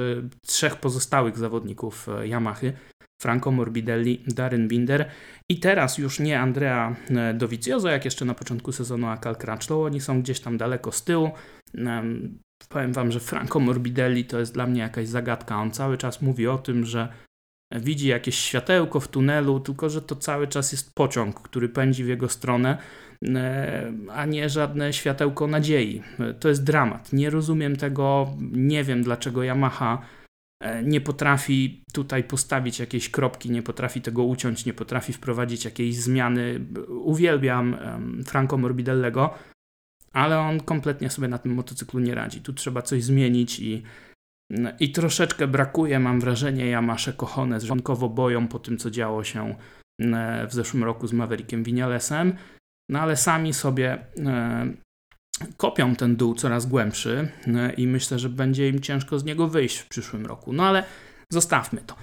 trzech 0.46 0.76
pozostałych 0.76 1.38
zawodników 1.38 2.06
Yamahy, 2.24 2.72
Franco 3.20 3.50
Morbidelli, 3.50 4.24
Darren 4.26 4.68
Binder 4.68 5.10
i 5.48 5.60
teraz 5.60 5.98
już 5.98 6.20
nie 6.20 6.40
Andrea 6.40 6.96
Dovizioso, 7.34 7.88
jak 7.88 8.04
jeszcze 8.04 8.24
na 8.24 8.34
początku 8.34 8.72
sezonu, 8.72 9.06
a 9.06 9.16
Cal 9.16 9.36
Crutchlow, 9.36 9.86
oni 9.86 10.00
są 10.00 10.22
gdzieś 10.22 10.40
tam 10.40 10.56
daleko 10.56 10.92
z 10.92 11.04
tyłu. 11.04 11.30
Powiem 12.68 12.92
wam, 12.92 13.12
że 13.12 13.20
Franco 13.20 13.60
Morbidelli 13.60 14.24
to 14.24 14.38
jest 14.38 14.54
dla 14.54 14.66
mnie 14.66 14.80
jakaś 14.80 15.08
zagadka. 15.08 15.60
On 15.60 15.70
cały 15.70 15.98
czas 15.98 16.22
mówi 16.22 16.46
o 16.46 16.58
tym, 16.58 16.84
że 16.84 17.08
widzi 17.72 18.08
jakieś 18.08 18.38
światełko 18.38 19.00
w 19.00 19.08
tunelu, 19.08 19.60
tylko 19.60 19.90
że 19.90 20.02
to 20.02 20.16
cały 20.16 20.48
czas 20.48 20.72
jest 20.72 20.94
pociąg, 20.94 21.40
który 21.40 21.68
pędzi 21.68 22.04
w 22.04 22.08
jego 22.08 22.28
stronę, 22.28 22.78
e, 23.28 23.92
a 24.12 24.26
nie 24.26 24.48
żadne 24.48 24.92
światełko 24.92 25.46
nadziei. 25.46 26.02
To 26.40 26.48
jest 26.48 26.64
dramat. 26.64 27.12
Nie 27.12 27.30
rozumiem 27.30 27.76
tego, 27.76 28.28
nie 28.52 28.84
wiem 28.84 29.02
dlaczego 29.02 29.44
Yamaha 29.44 29.98
e, 30.02 30.17
nie 30.82 31.00
potrafi 31.00 31.82
tutaj 31.92 32.24
postawić 32.24 32.78
jakiejś 32.78 33.10
kropki, 33.10 33.50
nie 33.50 33.62
potrafi 33.62 34.00
tego 34.00 34.24
uciąć, 34.24 34.66
nie 34.66 34.74
potrafi 34.74 35.12
wprowadzić 35.12 35.64
jakiejś 35.64 35.96
zmiany. 35.96 36.66
Uwielbiam 36.88 37.76
Franco 38.26 38.56
Morbidellego, 38.56 39.34
ale 40.12 40.38
on 40.38 40.60
kompletnie 40.60 41.10
sobie 41.10 41.28
na 41.28 41.38
tym 41.38 41.54
motocyklu 41.54 42.00
nie 42.00 42.14
radzi. 42.14 42.40
Tu 42.40 42.52
trzeba 42.52 42.82
coś 42.82 43.04
zmienić 43.04 43.60
i 43.60 43.82
i 44.80 44.92
troszeczkę 44.92 45.46
brakuje, 45.46 46.00
mam 46.00 46.20
wrażenie, 46.20 46.66
Yamasze 46.66 47.12
Kochone 47.12 47.60
żonkowo 47.60 48.08
boją 48.08 48.48
po 48.48 48.58
tym, 48.58 48.78
co 48.78 48.90
działo 48.90 49.24
się 49.24 49.54
e, 50.00 50.46
w 50.46 50.52
zeszłym 50.52 50.84
roku 50.84 51.06
z 51.06 51.12
Maverickiem 51.12 51.64
Vinalesem, 51.64 52.36
no 52.90 53.00
ale 53.00 53.16
sami 53.16 53.54
sobie 53.54 54.06
e, 54.26 54.66
kopią 55.56 55.96
ten 55.96 56.16
dół 56.16 56.34
coraz 56.34 56.66
głębszy 56.66 57.28
e, 57.46 57.72
i 57.72 57.86
myślę, 57.86 58.18
że 58.18 58.28
będzie 58.28 58.68
im 58.68 58.80
ciężko 58.80 59.18
z 59.18 59.24
niego 59.24 59.48
wyjść 59.48 59.78
w 59.78 59.88
przyszłym 59.88 60.26
roku. 60.26 60.52
No 60.52 60.66
ale 60.66 60.84
zostawmy 61.30 61.80
to. 61.86 61.94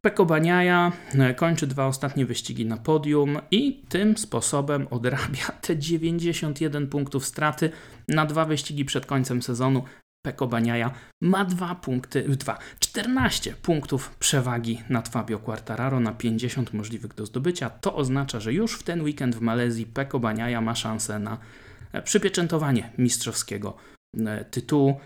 Peko 0.00 0.26
Baniaja 0.26 0.92
kończy 1.36 1.66
dwa 1.66 1.86
ostatnie 1.86 2.26
wyścigi 2.26 2.66
na 2.66 2.76
podium 2.76 3.38
i 3.50 3.82
tym 3.88 4.18
sposobem 4.18 4.86
odrabia 4.90 5.46
te 5.62 5.76
91 5.76 6.86
punktów 6.86 7.26
straty 7.26 7.70
na 8.08 8.26
dwa 8.26 8.44
wyścigi 8.44 8.84
przed 8.84 9.06
końcem 9.06 9.42
sezonu. 9.42 9.82
Peko 10.26 10.46
Baniaja 10.46 10.90
ma 11.22 11.44
dwa 11.44 11.74
punkty, 11.74 12.22
dwa, 12.22 12.58
14 12.78 13.54
punktów 13.62 14.16
przewagi 14.16 14.82
nad 14.88 15.08
Fabio 15.08 15.38
Quartararo 15.38 16.00
na 16.00 16.12
50 16.12 16.72
możliwych 16.72 17.14
do 17.14 17.26
zdobycia. 17.26 17.70
To 17.70 17.94
oznacza, 17.94 18.40
że 18.40 18.52
już 18.52 18.78
w 18.78 18.82
ten 18.82 19.02
weekend 19.02 19.36
w 19.36 19.40
Malezji 19.40 19.86
Peko 19.86 20.20
Baniaja 20.20 20.60
ma 20.60 20.74
szansę 20.74 21.18
na 21.18 21.32
e, 21.32 21.38
przypieczętowanie 22.04 22.92
mistrzowskiego 22.98 23.76
e, 24.26 24.44
tytułu. 24.44 25.00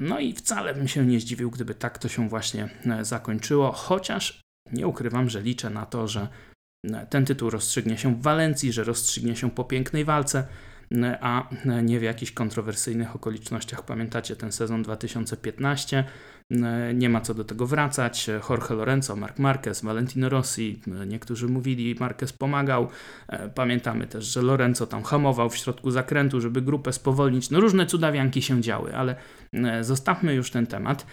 No 0.00 0.18
i 0.20 0.32
wcale 0.32 0.74
bym 0.74 0.88
się 0.88 1.06
nie 1.06 1.20
zdziwił, 1.20 1.50
gdyby 1.50 1.74
tak 1.74 1.98
to 1.98 2.08
się 2.08 2.28
właśnie 2.28 2.68
e, 2.86 3.04
zakończyło, 3.04 3.72
chociaż 3.72 4.40
nie 4.72 4.86
ukrywam, 4.86 5.30
że 5.30 5.42
liczę 5.42 5.70
na 5.70 5.86
to, 5.86 6.08
że 6.08 6.28
ten 7.10 7.24
tytuł 7.24 7.50
rozstrzygnie 7.50 7.98
się 7.98 8.14
w 8.14 8.22
Walencji, 8.22 8.72
że 8.72 8.84
rozstrzygnie 8.84 9.36
się 9.36 9.50
po 9.50 9.64
pięknej 9.64 10.04
walce 10.04 10.46
a 11.20 11.48
nie 11.82 12.00
w 12.00 12.02
jakichś 12.02 12.32
kontrowersyjnych 12.32 13.16
okolicznościach. 13.16 13.84
Pamiętacie 13.84 14.36
ten 14.36 14.52
sezon 14.52 14.82
2015? 14.82 16.04
Nie 16.94 17.08
ma 17.08 17.20
co 17.20 17.34
do 17.34 17.44
tego 17.44 17.66
wracać. 17.66 18.30
Jorge 18.50 18.70
Lorenzo, 18.70 19.16
Marc 19.16 19.38
Marquez, 19.38 19.82
Valentino 19.82 20.28
Rossi, 20.28 20.80
niektórzy 21.06 21.48
mówili, 21.48 21.96
Marquez 22.00 22.32
pomagał. 22.32 22.88
Pamiętamy 23.54 24.06
też, 24.06 24.24
że 24.24 24.42
Lorenzo 24.42 24.86
tam 24.86 25.02
hamował 25.02 25.50
w 25.50 25.56
środku 25.56 25.90
zakrętu, 25.90 26.40
żeby 26.40 26.62
grupę 26.62 26.92
spowolnić. 26.92 27.50
No 27.50 27.60
różne 27.60 27.86
cudawianki 27.86 28.42
się 28.42 28.60
działy, 28.60 28.96
ale 28.96 29.16
zostawmy 29.80 30.34
już 30.34 30.50
ten 30.50 30.66
temat. 30.66 31.06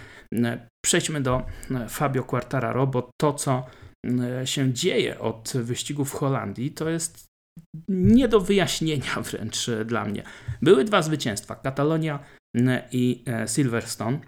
Przejdźmy 0.85 1.21
do 1.21 1.45
Fabio 1.89 2.23
Quartararo, 2.23 2.87
bo 2.87 3.09
to, 3.21 3.33
co 3.33 3.65
się 4.45 4.73
dzieje 4.73 5.19
od 5.19 5.53
wyścigu 5.55 6.05
w 6.05 6.13
Holandii, 6.13 6.71
to 6.71 6.89
jest 6.89 7.29
nie 7.87 8.27
do 8.27 8.39
wyjaśnienia 8.39 9.21
wręcz 9.31 9.69
e, 9.69 9.85
dla 9.85 10.05
mnie. 10.05 10.23
Były 10.61 10.83
dwa 10.83 11.01
zwycięstwa, 11.01 11.55
Katalonia 11.55 12.19
i 12.91 13.23
e, 13.27 13.47
Silverstone. 13.47 14.19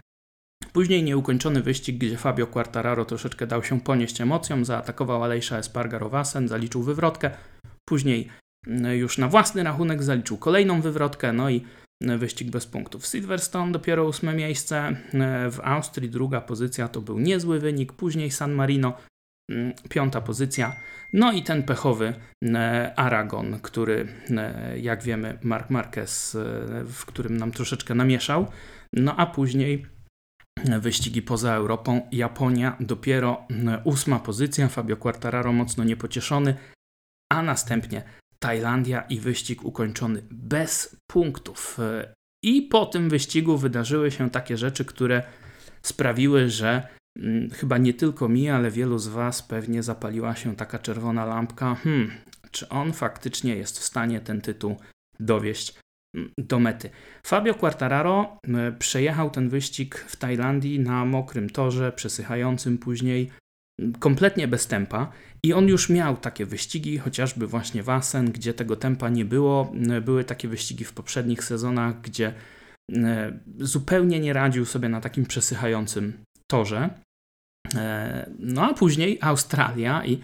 Później 0.74 1.04
nieukończony 1.04 1.62
wyścig, 1.62 1.98
gdzie 1.98 2.18
Fabio 2.18 2.48
Quartararo 2.48 3.06
troszeczkę 3.06 3.48
dał 3.48 3.63
się 3.63 3.82
ponieść 3.82 4.22
emocjom, 4.22 4.66
zaatakował 4.66 5.24
Alejsza 5.24 5.58
Espargarowasen, 5.58 6.48
zaliczył 6.48 6.84
wywrotkę. 6.84 7.32
Później 7.90 8.30
już 8.92 9.18
na 9.18 9.28
własny 9.28 9.63
rachunek 9.63 10.04
zaliczył 10.04 10.38
kolejną 10.38 10.82
wywrotkę, 10.82 11.34
no 11.34 11.50
i 11.50 11.66
wyścig 12.01 12.50
bez 12.50 12.66
punktów. 12.66 13.06
Silverstone 13.06 13.72
dopiero 13.72 14.06
ósme 14.06 14.34
miejsce, 14.34 14.96
w 15.51 15.60
Austrii 15.63 16.10
druga 16.10 16.42
pozycja 16.42 16.88
to 16.88 17.01
był 17.01 17.20
niezły 17.20 17.60
wynik, 17.60 17.94
później 17.94 18.32
San 18.32 18.51
Marino 18.51 18.94
Mm, 19.51 19.74
piąta 19.90 20.22
pozycja. 20.22 20.75
No 21.13 21.32
i 21.32 21.44
ten 21.44 21.63
pechowy 21.63 22.13
Aragon, 22.96 23.60
który, 23.62 24.08
jak 24.78 25.04
wiemy, 25.04 25.38
Mark 25.44 25.70
Marquez, 25.70 26.36
e, 26.36 26.40
w 26.86 27.06
którym 27.06 27.38
nam 27.38 27.51
troszeczkę 27.51 27.96
namieszał. 27.96 28.48
No 28.94 29.16
a 29.18 29.25
później 29.25 29.86
wyścigi 30.79 31.22
poza 31.22 31.53
Europą. 31.53 32.08
Japonia 32.12 32.77
dopiero 32.79 33.48
ósma 33.84 34.20
pozycja, 34.20 34.67
Fabio 34.67 34.98
Quartararo 34.98 35.53
mocno 35.53 35.84
niepocieszony, 35.84 36.55
a 37.31 37.43
następnie 37.43 38.03
Tajlandia 38.39 39.01
i 39.01 39.20
wyścig 39.20 39.65
ukończony 39.65 40.24
bez 40.31 40.96
punktów. 41.12 41.77
I 42.43 42.62
po 42.62 42.86
tym 42.86 43.10
wyścigu 43.10 43.58
wydarzyły 43.58 44.12
się 44.12 44.29
takie 44.29 44.58
rzeczy, 44.58 44.86
które 44.86 45.24
sprawiły, 45.81 46.50
że 46.50 46.88
chyba 47.53 47.77
nie 47.77 47.93
tylko 47.93 48.29
mi, 48.29 48.50
ale 48.50 48.72
wielu 48.72 48.98
z 49.00 49.08
Was 49.08 49.43
pewnie 49.43 49.84
zapaliła 49.84 50.36
się 50.36 50.55
taka 50.55 50.79
czerwona 50.79 51.25
lampka. 51.25 51.75
Hmm, 51.75 52.12
czy 52.51 52.70
on 52.70 52.93
faktycznie 52.93 53.55
jest 53.55 53.79
w 53.79 53.84
stanie 53.84 54.20
ten 54.20 54.41
tytuł 54.41 54.75
dowieść 55.20 55.79
do 56.38 56.60
mety? 56.60 56.89
Fabio 57.24 57.53
Quartararo 57.53 58.38
mm, 58.44 58.77
przejechał 58.77 59.30
ten 59.30 59.50
wyścig 59.50 59.96
w 59.96 60.15
Tajlandii 60.15 60.80
na 60.80 61.06
mokrym 61.06 61.50
torze, 61.50 61.91
przesychającym 61.91 62.77
później, 62.77 63.32
kompletnie 64.00 64.48
bez 64.48 64.68
tempa. 64.68 65.12
I 65.44 65.53
on 65.53 65.68
już 65.68 65.89
miał 65.89 66.18
takie 66.18 66.46
wyścigi, 66.46 66.98
chociażby 66.98 67.48
właśnie 67.48 67.84
Wasen, 67.84 68.32
gdzie 68.32 68.53
tego 68.53 68.75
tempa 68.75 69.10
nie 69.10 69.25
było. 69.25 69.72
Były 70.01 70.24
takie 70.24 70.48
wyścigi 70.48 70.86
w 70.86 70.94
poprzednich 70.94 71.44
sezonach, 71.44 72.01
gdzie 72.01 72.34
zupełnie 73.60 74.20
nie 74.20 74.34
radził 74.34 74.65
sobie 74.65 74.89
na 74.89 75.01
takim 75.01 75.25
przesychającym 75.25 76.13
torze. 76.48 76.89
E, 77.75 78.30
no 78.39 78.70
a 78.70 78.74
później 78.74 79.18
Australia 79.22 80.06
i 80.06 80.13
e, 80.13 80.20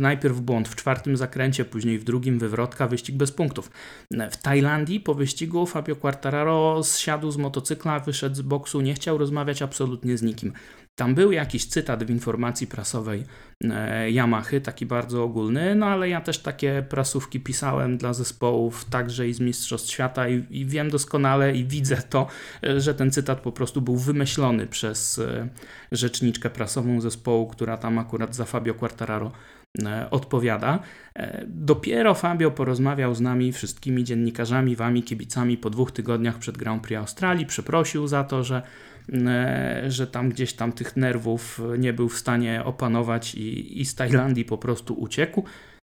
najpierw 0.00 0.40
błąd 0.40 0.68
w 0.68 0.76
czwartym 0.76 1.16
zakręcie, 1.16 1.64
później 1.64 1.98
w 1.98 2.04
drugim 2.04 2.38
wywrotka, 2.38 2.88
wyścig 2.88 3.16
bez 3.16 3.32
punktów. 3.32 3.70
E, 4.14 4.30
w 4.30 4.36
Tajlandii 4.36 5.00
po 5.00 5.14
wyścigu 5.14 5.66
Fabio 5.66 5.96
Quartararo 5.96 6.84
zsiadł 6.84 7.30
z 7.30 7.36
motocykla, 7.36 8.00
wyszedł 8.00 8.36
z 8.36 8.42
boksu, 8.42 8.80
nie 8.80 8.94
chciał 8.94 9.18
rozmawiać 9.18 9.62
absolutnie 9.62 10.18
z 10.18 10.22
nikim. 10.22 10.52
Tam 10.98 11.14
był 11.14 11.32
jakiś 11.32 11.66
cytat 11.66 12.04
w 12.04 12.10
informacji 12.10 12.66
prasowej 12.66 13.24
e, 13.64 14.10
Yamahy, 14.10 14.60
taki 14.60 14.86
bardzo 14.86 15.24
ogólny, 15.24 15.74
no 15.74 15.86
ale 15.86 16.08
ja 16.08 16.20
też 16.20 16.38
takie 16.38 16.84
prasówki 16.88 17.40
pisałem 17.40 17.98
dla 17.98 18.14
zespołów, 18.14 18.84
także 18.84 19.28
i 19.28 19.32
z 19.32 19.40
Mistrzostw 19.40 19.90
Świata 19.90 20.28
i, 20.28 20.44
i 20.50 20.66
wiem 20.66 20.90
doskonale 20.90 21.56
i 21.56 21.64
widzę 21.64 21.96
to, 21.96 22.26
e, 22.64 22.80
że 22.80 22.94
ten 22.94 23.10
cytat 23.10 23.40
po 23.40 23.52
prostu 23.52 23.80
był 23.82 23.96
wymyślony 23.96 24.66
przez 24.66 25.18
e, 25.18 25.48
rzeczniczkę 25.92 26.50
prasową 26.50 27.00
zespołu, 27.00 27.46
która 27.46 27.76
tam 27.76 27.98
akurat 27.98 28.34
za 28.34 28.44
Fabio 28.44 28.74
Quartararo 28.74 29.32
odpowiada. 30.10 30.78
Dopiero 31.46 32.14
Fabio 32.14 32.50
porozmawiał 32.50 33.14
z 33.14 33.20
nami, 33.20 33.52
wszystkimi 33.52 34.04
dziennikarzami, 34.04 34.76
wami, 34.76 35.02
kibicami 35.02 35.56
po 35.56 35.70
dwóch 35.70 35.92
tygodniach 35.92 36.38
przed 36.38 36.58
Grand 36.58 36.82
Prix 36.82 36.98
Australii. 37.00 37.46
Przeprosił 37.46 38.06
za 38.06 38.24
to, 38.24 38.44
że 38.44 38.62
że 39.88 40.06
tam 40.06 40.30
gdzieś 40.30 40.52
tam 40.52 40.72
tych 40.72 40.96
nerwów 40.96 41.60
nie 41.78 41.92
był 41.92 42.08
w 42.08 42.18
stanie 42.18 42.64
opanować 42.64 43.34
i, 43.34 43.80
i 43.80 43.84
z 43.84 43.94
Tajlandii 43.94 44.44
po 44.44 44.58
prostu 44.58 44.94
uciekł. 44.94 45.44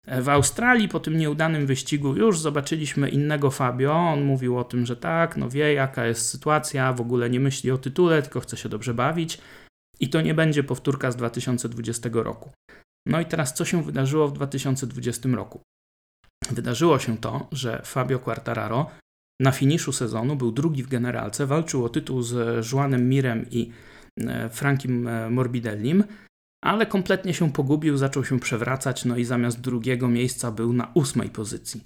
E, 0.07 0.21
w 0.21 0.29
Australii 0.29 0.87
po 0.87 0.99
tym 0.99 1.17
nieudanym 1.17 1.65
wyścigu 1.65 2.15
już 2.15 2.39
zobaczyliśmy 2.39 3.09
innego 3.09 3.51
Fabio. 3.51 3.93
On 3.93 4.23
mówił 4.23 4.57
o 4.57 4.63
tym, 4.63 4.85
że 4.85 4.95
tak, 4.95 5.37
no 5.37 5.49
wie 5.49 5.73
jaka 5.73 6.05
jest 6.05 6.29
sytuacja, 6.29 6.93
w 6.93 7.01
ogóle 7.01 7.29
nie 7.29 7.39
myśli 7.39 7.71
o 7.71 7.77
tytule, 7.77 8.21
tylko 8.21 8.39
chce 8.39 8.57
się 8.57 8.69
dobrze 8.69 8.93
bawić. 8.93 9.37
I 9.99 10.09
to 10.09 10.21
nie 10.21 10.33
będzie 10.33 10.63
powtórka 10.63 11.11
z 11.11 11.15
2020 11.15 12.09
roku. 12.13 12.51
No 13.05 13.21
i 13.21 13.25
teraz 13.25 13.53
co 13.53 13.65
się 13.65 13.83
wydarzyło 13.83 14.27
w 14.27 14.33
2020 14.33 15.29
roku? 15.29 15.61
Wydarzyło 16.51 16.99
się 16.99 17.17
to, 17.17 17.47
że 17.51 17.81
Fabio 17.85 18.19
Quartararo 18.19 18.91
na 19.41 19.51
finiszu 19.51 19.91
sezonu 19.91 20.35
był 20.35 20.51
drugi 20.51 20.83
w 20.83 20.87
generalce, 20.87 21.45
walczył 21.45 21.85
o 21.85 21.89
tytuł 21.89 22.21
z 22.21 22.65
Juanem 22.71 23.09
Mirem 23.09 23.45
i 23.51 23.71
e, 24.17 24.49
Frankiem 24.49 25.07
e, 25.07 25.29
Morbidellim, 25.29 26.03
ale 26.63 26.85
kompletnie 26.85 27.33
się 27.33 27.51
pogubił, 27.51 27.97
zaczął 27.97 28.25
się 28.25 28.39
przewracać, 28.39 29.05
no 29.05 29.17
i 29.17 29.25
zamiast 29.25 29.61
drugiego 29.61 30.07
miejsca 30.07 30.51
był 30.51 30.73
na 30.73 30.91
ósmej 30.93 31.29
pozycji. 31.29 31.83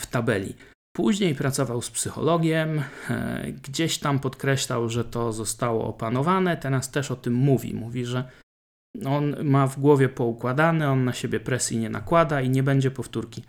w 0.00 0.06
tabeli. 0.06 0.54
Później 0.96 1.34
pracował 1.34 1.82
z 1.82 1.90
psychologiem, 1.90 2.82
gdzieś 3.62 3.98
tam 3.98 4.18
podkreślał, 4.18 4.88
że 4.88 5.04
to 5.04 5.32
zostało 5.32 5.86
opanowane, 5.86 6.56
teraz 6.56 6.90
też 6.90 7.10
o 7.10 7.16
tym 7.16 7.34
mówi. 7.34 7.74
Mówi, 7.74 8.04
że 8.04 8.30
on 9.06 9.44
ma 9.44 9.66
w 9.66 9.80
głowie 9.80 10.08
poukładane, 10.08 10.90
on 10.90 11.04
na 11.04 11.12
siebie 11.12 11.40
presji 11.40 11.78
nie 11.78 11.90
nakłada 11.90 12.40
i 12.40 12.50
nie 12.50 12.62
będzie 12.62 12.90
powtórki 12.90 13.44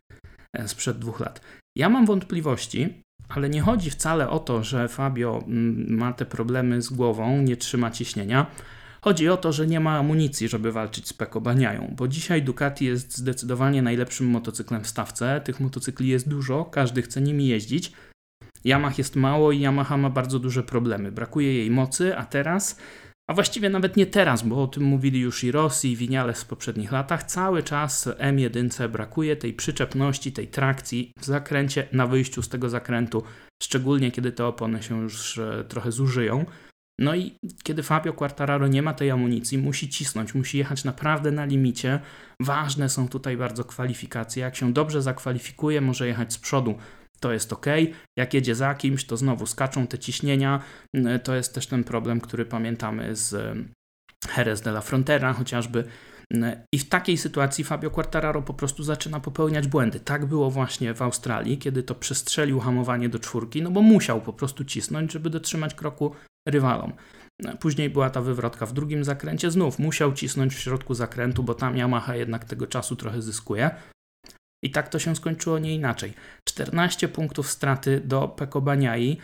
sprzed 0.67 0.99
dwóch 0.99 1.19
lat. 1.19 1.41
Ja 1.77 1.89
mam 1.89 2.05
wątpliwości, 2.05 3.01
ale 3.29 3.49
nie 3.49 3.61
chodzi 3.61 3.89
wcale 3.89 4.29
o 4.29 4.39
to, 4.39 4.63
że 4.63 4.87
Fabio 4.87 5.43
mm, 5.47 5.97
ma 5.97 6.13
te 6.13 6.25
problemy 6.25 6.81
z 6.81 6.89
głową, 6.89 7.41
nie 7.41 7.57
trzyma 7.57 7.91
ciśnienia. 7.91 8.45
Chodzi 9.01 9.29
o 9.29 9.37
to, 9.37 9.53
że 9.53 9.67
nie 9.67 9.79
ma 9.79 9.97
amunicji, 9.97 10.47
żeby 10.47 10.71
walczyć 10.71 11.07
z 11.07 11.13
Peko 11.13 11.41
Baniają, 11.41 11.93
bo 11.97 12.07
dzisiaj 12.07 12.41
Ducati 12.41 12.85
jest 12.85 13.17
zdecydowanie 13.17 13.81
najlepszym 13.81 14.27
motocyklem 14.27 14.83
w 14.83 14.87
stawce. 14.87 15.41
Tych 15.43 15.59
motocykli 15.59 16.07
jest 16.07 16.29
dużo, 16.29 16.65
każdy 16.65 17.01
chce 17.01 17.21
nimi 17.21 17.47
jeździć. 17.47 17.91
Yamaha 18.65 18.95
jest 18.97 19.15
mało 19.15 19.51
i 19.51 19.61
Yamaha 19.61 19.97
ma 19.97 20.09
bardzo 20.09 20.39
duże 20.39 20.63
problemy. 20.63 21.11
Brakuje 21.11 21.53
jej 21.53 21.71
mocy, 21.71 22.17
a 22.17 22.25
teraz 22.25 22.77
a 23.29 23.33
właściwie 23.33 23.69
nawet 23.69 23.97
nie 23.97 24.05
teraz, 24.05 24.43
bo 24.43 24.63
o 24.63 24.67
tym 24.67 24.83
mówili 24.83 25.19
już 25.19 25.43
i 25.43 25.51
Rosji, 25.51 25.91
i 25.91 25.95
Winiales 25.95 26.43
w 26.43 26.47
poprzednich 26.47 26.91
latach. 26.91 27.23
Cały 27.23 27.63
czas 27.63 28.07
M1 28.07 28.89
brakuje 28.89 29.35
tej 29.35 29.53
przyczepności, 29.53 30.31
tej 30.31 30.47
trakcji 30.47 31.11
w 31.19 31.25
zakręcie, 31.25 31.87
na 31.91 32.07
wyjściu 32.07 32.41
z 32.41 32.49
tego 32.49 32.69
zakrętu, 32.69 33.23
szczególnie 33.63 34.11
kiedy 34.11 34.31
te 34.31 34.45
opony 34.45 34.83
się 34.83 35.01
już 35.01 35.37
e, 35.37 35.63
trochę 35.67 35.91
zużyją. 35.91 36.45
No 36.99 37.15
i 37.15 37.37
kiedy 37.63 37.83
Fabio 37.83 38.13
Quartararo 38.13 38.67
nie 38.67 38.81
ma 38.81 38.93
tej 38.93 39.11
amunicji, 39.11 39.57
musi 39.57 39.89
cisnąć, 39.89 40.35
musi 40.35 40.57
jechać 40.57 40.83
naprawdę 40.83 41.31
na 41.31 41.45
limicie. 41.45 41.99
Ważne 42.41 42.89
są 42.89 43.07
tutaj 43.07 43.37
bardzo 43.37 43.63
kwalifikacje. 43.63 44.43
Jak 44.43 44.55
się 44.55 44.73
dobrze 44.73 45.01
zakwalifikuje, 45.01 45.81
może 45.81 46.07
jechać 46.07 46.33
z 46.33 46.37
przodu 46.37 46.75
to 47.19 47.33
jest 47.33 47.53
ok. 47.53 47.65
Jak 48.17 48.33
jedzie 48.33 48.55
za 48.55 48.75
kimś, 48.75 49.05
to 49.05 49.17
znowu 49.17 49.45
skaczą 49.45 49.87
te 49.87 49.99
ciśnienia. 49.99 50.61
Mm, 50.93 51.19
to 51.19 51.35
jest 51.35 51.53
też 51.53 51.67
ten 51.67 51.83
problem, 51.83 52.21
który 52.21 52.45
pamiętamy 52.45 53.15
z 53.15 53.33
mm, 53.33 53.73
Jerez 54.37 54.61
de 54.61 54.69
la 54.69 54.81
Frontera 54.81 55.33
chociażby. 55.33 55.83
Mm, 56.33 56.55
I 56.73 56.79
w 56.79 56.89
takiej 56.89 57.17
sytuacji 57.17 57.63
Fabio 57.63 57.91
Quartararo 57.91 58.41
po 58.41 58.53
prostu 58.53 58.83
zaczyna 58.83 59.19
popełniać 59.19 59.67
błędy. 59.67 59.99
Tak 59.99 60.25
było 60.25 60.51
właśnie 60.51 60.93
w 60.93 61.01
Australii, 61.01 61.57
kiedy 61.57 61.83
to 61.83 61.95
przestrzelił 61.95 62.59
hamowanie 62.59 63.09
do 63.09 63.19
czwórki, 63.19 63.61
no 63.61 63.71
bo 63.71 63.81
musiał 63.81 64.21
po 64.21 64.33
prostu 64.33 64.65
cisnąć, 64.65 65.11
żeby 65.11 65.29
dotrzymać 65.29 65.75
kroku 65.75 66.15
rywalom. 66.47 66.93
Później 67.59 67.89
była 67.89 68.09
ta 68.09 68.21
wywrotka 68.21 68.65
w 68.65 68.73
drugim 68.73 69.03
zakręcie, 69.03 69.51
znów 69.51 69.79
musiał 69.79 70.13
cisnąć 70.13 70.55
w 70.55 70.59
środku 70.59 70.93
zakrętu, 70.93 71.43
bo 71.43 71.53
tam 71.53 71.77
Yamaha 71.77 72.15
jednak 72.15 72.45
tego 72.45 72.67
czasu 72.67 72.95
trochę 72.95 73.21
zyskuje. 73.21 73.71
I 74.67 74.71
tak 74.71 74.89
to 74.89 74.99
się 74.99 75.15
skończyło 75.15 75.59
nie 75.59 75.75
inaczej. 75.75 76.13
14 76.43 77.07
punktów 77.07 77.51
straty 77.51 78.01
do 78.05 78.27
Peko 78.27 78.61
Baniai. 78.61 79.17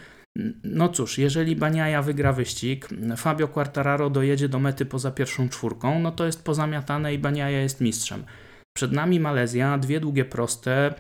No 0.64 0.90
cóż, 0.90 1.18
jeżeli 1.18 1.56
Baniaja 1.56 2.02
wygra 2.02 2.34
wyścig, 2.34 2.90
Fabio 3.18 3.48
Quartararo 3.48 4.10
dojedzie 4.10 4.50
do 4.50 4.60
mety 4.60 4.86
poza 4.86 5.12
pierwszą 5.12 5.50
czwórką, 5.50 6.00
no 6.00 6.12
to 6.12 6.26
jest 6.26 6.44
pozamiatane 6.44 7.14
i 7.14 7.20
Baniaja 7.20 7.62
jest 7.62 7.82
mistrzem. 7.82 8.24
Przed 8.78 8.92
nami 8.92 9.20
Malezja, 9.20 9.78
dwie 9.78 10.00
długie 10.00 10.26
proste, 10.26 10.94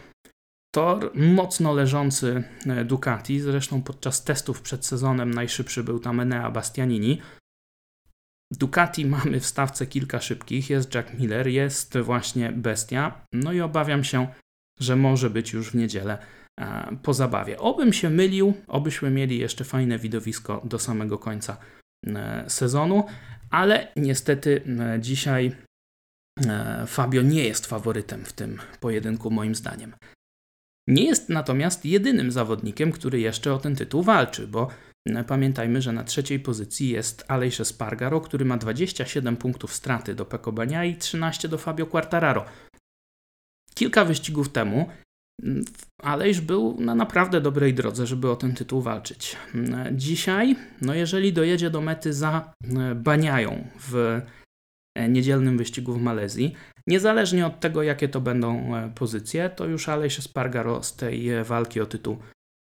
tor 0.75 1.12
mocno 1.15 1.73
leżący 1.73 2.43
e, 2.65 2.85
Ducati, 2.85 3.39
zresztą 3.39 3.81
podczas 3.81 4.23
testów 4.23 4.62
przed 4.62 4.85
sezonem 4.85 5.33
najszybszy 5.33 5.83
był 5.83 6.00
tam 6.00 6.19
Enea 6.19 6.51
Bastianini. 6.51 7.21
Ducati 8.60 9.05
mamy 9.05 9.39
w 9.39 9.45
stawce 9.45 9.86
kilka 9.88 10.22
szybkich, 10.22 10.69
jest 10.69 10.95
Jack 10.95 11.13
Miller, 11.13 11.48
jest 11.48 11.98
właśnie 11.98 12.51
Bestia, 12.51 13.25
no 13.33 13.53
i 13.53 13.62
obawiam 13.62 14.03
się, 14.03 14.27
że 14.79 14.95
może 14.95 15.29
być 15.29 15.53
już 15.53 15.72
w 15.72 15.75
niedzielę 15.75 16.17
e, 16.60 16.98
po 17.03 17.13
zabawie. 17.13 17.60
Obym 17.60 17.93
się 17.93 18.10
mylił, 18.10 18.53
obyśmy 18.67 19.12
mieli 19.12 19.39
jeszcze 19.39 19.63
fajne 19.63 20.00
widowisko 20.00 20.62
do 20.65 20.79
samego 20.79 21.17
końca 21.17 21.57
e, 22.07 22.45
sezonu, 22.48 23.05
ale 23.50 23.88
niestety 23.95 24.62
e, 24.80 24.99
dzisiaj 25.01 25.56
Fabio 26.88 27.21
nie 27.21 27.43
jest 27.43 27.65
faworytem 27.65 28.25
w 28.25 28.34
tym 28.34 28.60
pojedynku 28.80 29.32
moim 29.32 29.56
zdaniem. 29.56 29.95
Nie 30.88 31.06
jest 31.06 31.30
natomiast 31.30 31.86
jedynym 31.86 32.32
zawodnikiem, 32.32 32.91
który 32.91 33.19
jeszcze 33.19 33.54
o 33.54 33.58
ten 33.58 33.75
tytuł 33.75 34.04
walczy, 34.04 34.47
bo 34.47 34.69
Pamiętajmy, 35.27 35.81
że 35.81 35.91
na 35.91 36.03
trzeciej 36.03 36.39
pozycji 36.39 36.89
jest 36.89 37.25
Aleix 37.27 37.59
Espargaro, 37.59 38.21
który 38.21 38.45
ma 38.45 38.57
27 38.57 39.37
punktów 39.37 39.73
straty 39.73 40.15
do 40.15 40.25
Peko 40.25 40.51
Bania 40.51 40.85
i 40.85 40.95
13 40.95 41.47
do 41.47 41.57
Fabio 41.57 41.85
Quartararo. 41.85 42.45
Kilka 43.73 44.05
wyścigów 44.05 44.49
temu 44.49 44.89
mm, 45.43 45.65
Aleix 46.01 46.39
był 46.39 46.77
na 46.79 46.95
naprawdę 46.95 47.41
dobrej 47.41 47.73
drodze, 47.73 48.07
żeby 48.07 48.29
o 48.29 48.35
ten 48.35 48.55
tytuł 48.55 48.81
walczyć. 48.81 49.37
Dzisiaj, 49.91 50.55
no 50.81 50.93
jeżeli 50.93 51.33
dojedzie 51.33 51.69
do 51.69 51.81
mety 51.81 52.13
za 52.13 52.53
e, 52.63 52.95
Baniają 52.95 53.67
w 53.79 54.21
e, 54.97 55.09
niedzielnym 55.09 55.57
wyścigu 55.57 55.93
w 55.93 56.01
Malezji, 56.01 56.55
niezależnie 56.87 57.45
od 57.47 57.59
tego, 57.59 57.83
jakie 57.83 58.09
to 58.09 58.21
będą 58.21 58.75
e, 58.75 58.91
pozycje, 58.95 59.49
to 59.49 59.65
już 59.65 59.89
Aleix 59.89 60.19
Espargaro 60.19 60.83
z 60.83 60.95
tej 60.95 61.43
walki 61.43 61.81
o 61.81 61.85
tytuł 61.85 62.17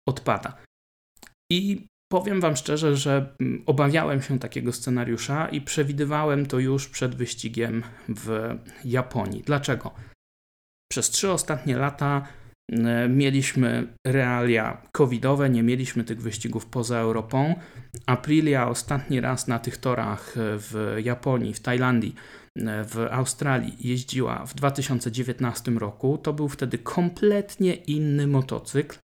odpada. 0.09 0.57
I 1.53 1.89
Powiem 2.12 2.40
Wam 2.40 2.57
szczerze, 2.57 2.96
że 2.96 3.35
mm, 3.40 3.62
obawiałem 3.66 4.23
się 4.23 4.38
takiego 4.38 4.73
scenariusza 4.73 5.49
i 5.49 5.61
przewidywałem 5.61 6.46
to 6.46 6.59
już 6.59 6.88
przed 6.88 7.14
wyścigiem 7.14 7.83
w 8.09 8.57
Japonii. 8.85 9.42
Dlaczego? 9.42 9.90
Przez 10.92 11.11
trzy 11.11 11.31
ostatnie 11.31 11.77
lata 11.77 12.27
mm, 12.73 13.16
mieliśmy 13.16 13.87
realia 14.07 14.83
covidowe, 14.92 15.51
nie 15.51 15.62
mieliśmy 15.62 16.05
tych 16.05 16.23
wyścigów 16.23 16.66
poza 16.66 16.99
Europą. 16.99 17.55
Aprilia 18.07 18.68
ostatni 18.68 19.20
raz 19.20 19.49
na 19.49 19.59
tych 19.59 19.77
torach 19.77 20.35
w 20.37 20.96
Japonii, 21.05 21.55
w 21.55 21.61
Tajlandii, 21.61 22.14
mm, 22.57 22.85
w 22.85 22.99
Australii 23.11 23.77
jeździła 23.81 24.46
w 24.46 24.55
2019 24.55 25.79
roku. 25.79 26.18
To 26.18 26.33
był 26.33 26.49
wtedy 26.49 26.79
kompletnie 26.79 27.75
inny 27.75 28.27
motocykl 28.27 28.99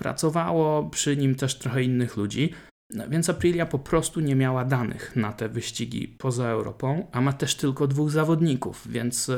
Pracowało 0.00 0.90
przy 0.90 1.16
nim 1.16 1.34
też 1.34 1.58
trochę 1.58 1.82
innych 1.82 2.16
ludzi, 2.16 2.52
więc 3.08 3.30
Aprilia 3.30 3.66
po 3.66 3.78
prostu 3.78 4.20
nie 4.20 4.34
miała 4.34 4.64
danych 4.64 5.16
na 5.16 5.32
te 5.32 5.48
wyścigi 5.48 6.08
poza 6.08 6.48
Europą, 6.48 7.06
a 7.12 7.20
ma 7.20 7.32
też 7.32 7.54
tylko 7.54 7.86
dwóch 7.86 8.10
zawodników, 8.10 8.88
więc 8.90 9.30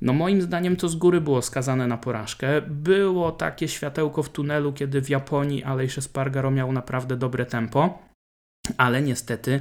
no 0.00 0.12
moim 0.12 0.42
zdaniem 0.42 0.76
to 0.76 0.88
z 0.88 0.96
góry 0.96 1.20
było 1.20 1.42
skazane 1.42 1.86
na 1.86 1.98
porażkę. 1.98 2.62
Było 2.62 3.32
takie 3.32 3.68
światełko 3.68 4.22
w 4.22 4.28
tunelu, 4.28 4.72
kiedy 4.72 5.02
w 5.02 5.08
Japonii 5.08 5.64
Aleix 5.64 5.98
Espargaro 5.98 6.50
miał 6.50 6.72
naprawdę 6.72 7.16
dobre 7.16 7.46
tempo, 7.46 7.98
ale 8.76 9.02
niestety 9.02 9.60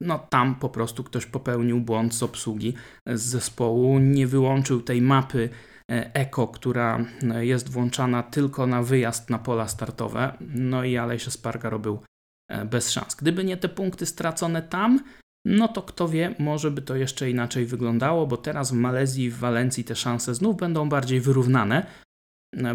no 0.00 0.18
tam 0.18 0.54
po 0.54 0.68
prostu 0.68 1.04
ktoś 1.04 1.26
popełnił 1.26 1.80
błąd 1.80 2.14
z 2.14 2.22
obsługi 2.22 2.74
z 3.06 3.22
zespołu, 3.22 3.98
nie 3.98 4.26
wyłączył 4.26 4.80
tej 4.80 5.02
mapy 5.02 5.48
E, 5.90 6.14
Eko, 6.14 6.48
która 6.48 7.04
e, 7.34 7.46
jest 7.46 7.68
włączana 7.68 8.22
tylko 8.22 8.66
na 8.66 8.82
wyjazd 8.82 9.30
na 9.30 9.38
pola 9.38 9.68
startowe. 9.68 10.36
No 10.40 10.84
i 10.84 10.96
Aleix 10.96 11.32
Spargaro 11.32 11.78
był 11.78 12.02
e, 12.48 12.64
bez 12.64 12.90
szans. 12.90 13.14
Gdyby 13.14 13.44
nie 13.44 13.56
te 13.56 13.68
punkty 13.68 14.06
stracone 14.06 14.62
tam, 14.62 15.04
no 15.44 15.68
to 15.68 15.82
kto 15.82 16.08
wie, 16.08 16.34
może 16.38 16.70
by 16.70 16.82
to 16.82 16.96
jeszcze 16.96 17.30
inaczej 17.30 17.66
wyglądało, 17.66 18.26
bo 18.26 18.36
teraz 18.36 18.70
w 18.70 18.74
Malezji 18.74 19.24
i 19.24 19.30
w 19.30 19.38
Walencji 19.38 19.84
te 19.84 19.96
szanse 19.96 20.34
znów 20.34 20.56
będą 20.56 20.88
bardziej 20.88 21.20
wyrównane, 21.20 21.86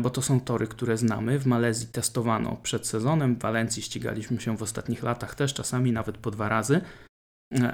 bo 0.02 0.10
to 0.10 0.22
są 0.22 0.40
tory, 0.40 0.68
które 0.68 0.98
znamy. 0.98 1.40
W 1.40 1.46
Malezji 1.46 1.88
testowano 1.88 2.58
przed 2.64 2.88
sezonem, 2.88 3.36
w 3.36 3.40
Walencji 3.40 3.84
ścigaliśmy 3.84 4.42
się 4.42 4.58
w 4.58 4.64
ostatnich 4.64 5.04
latach 5.04 5.36
też, 5.36 5.54
czasami 5.54 5.92
nawet 5.92 6.18
po 6.18 6.32
dwa 6.32 6.50
razy, 6.50 6.82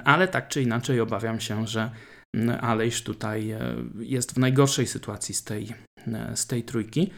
ale 0.04 0.28
tak 0.28 0.48
czy 0.48 0.62
inaczej 0.62 1.00
obawiam 1.00 1.40
się, 1.40 1.66
że 1.66 1.90
Alejsz 2.60 3.02
tutaj 3.02 3.50
e, 3.50 3.74
jest 3.98 4.32
w 4.32 4.38
najgorszej 4.38 4.86
sytuacji 4.86 5.34
z 5.34 5.44
tej, 5.44 5.74
e, 6.06 6.36
z 6.36 6.46
tej 6.46 6.62
trójki. 6.62 7.10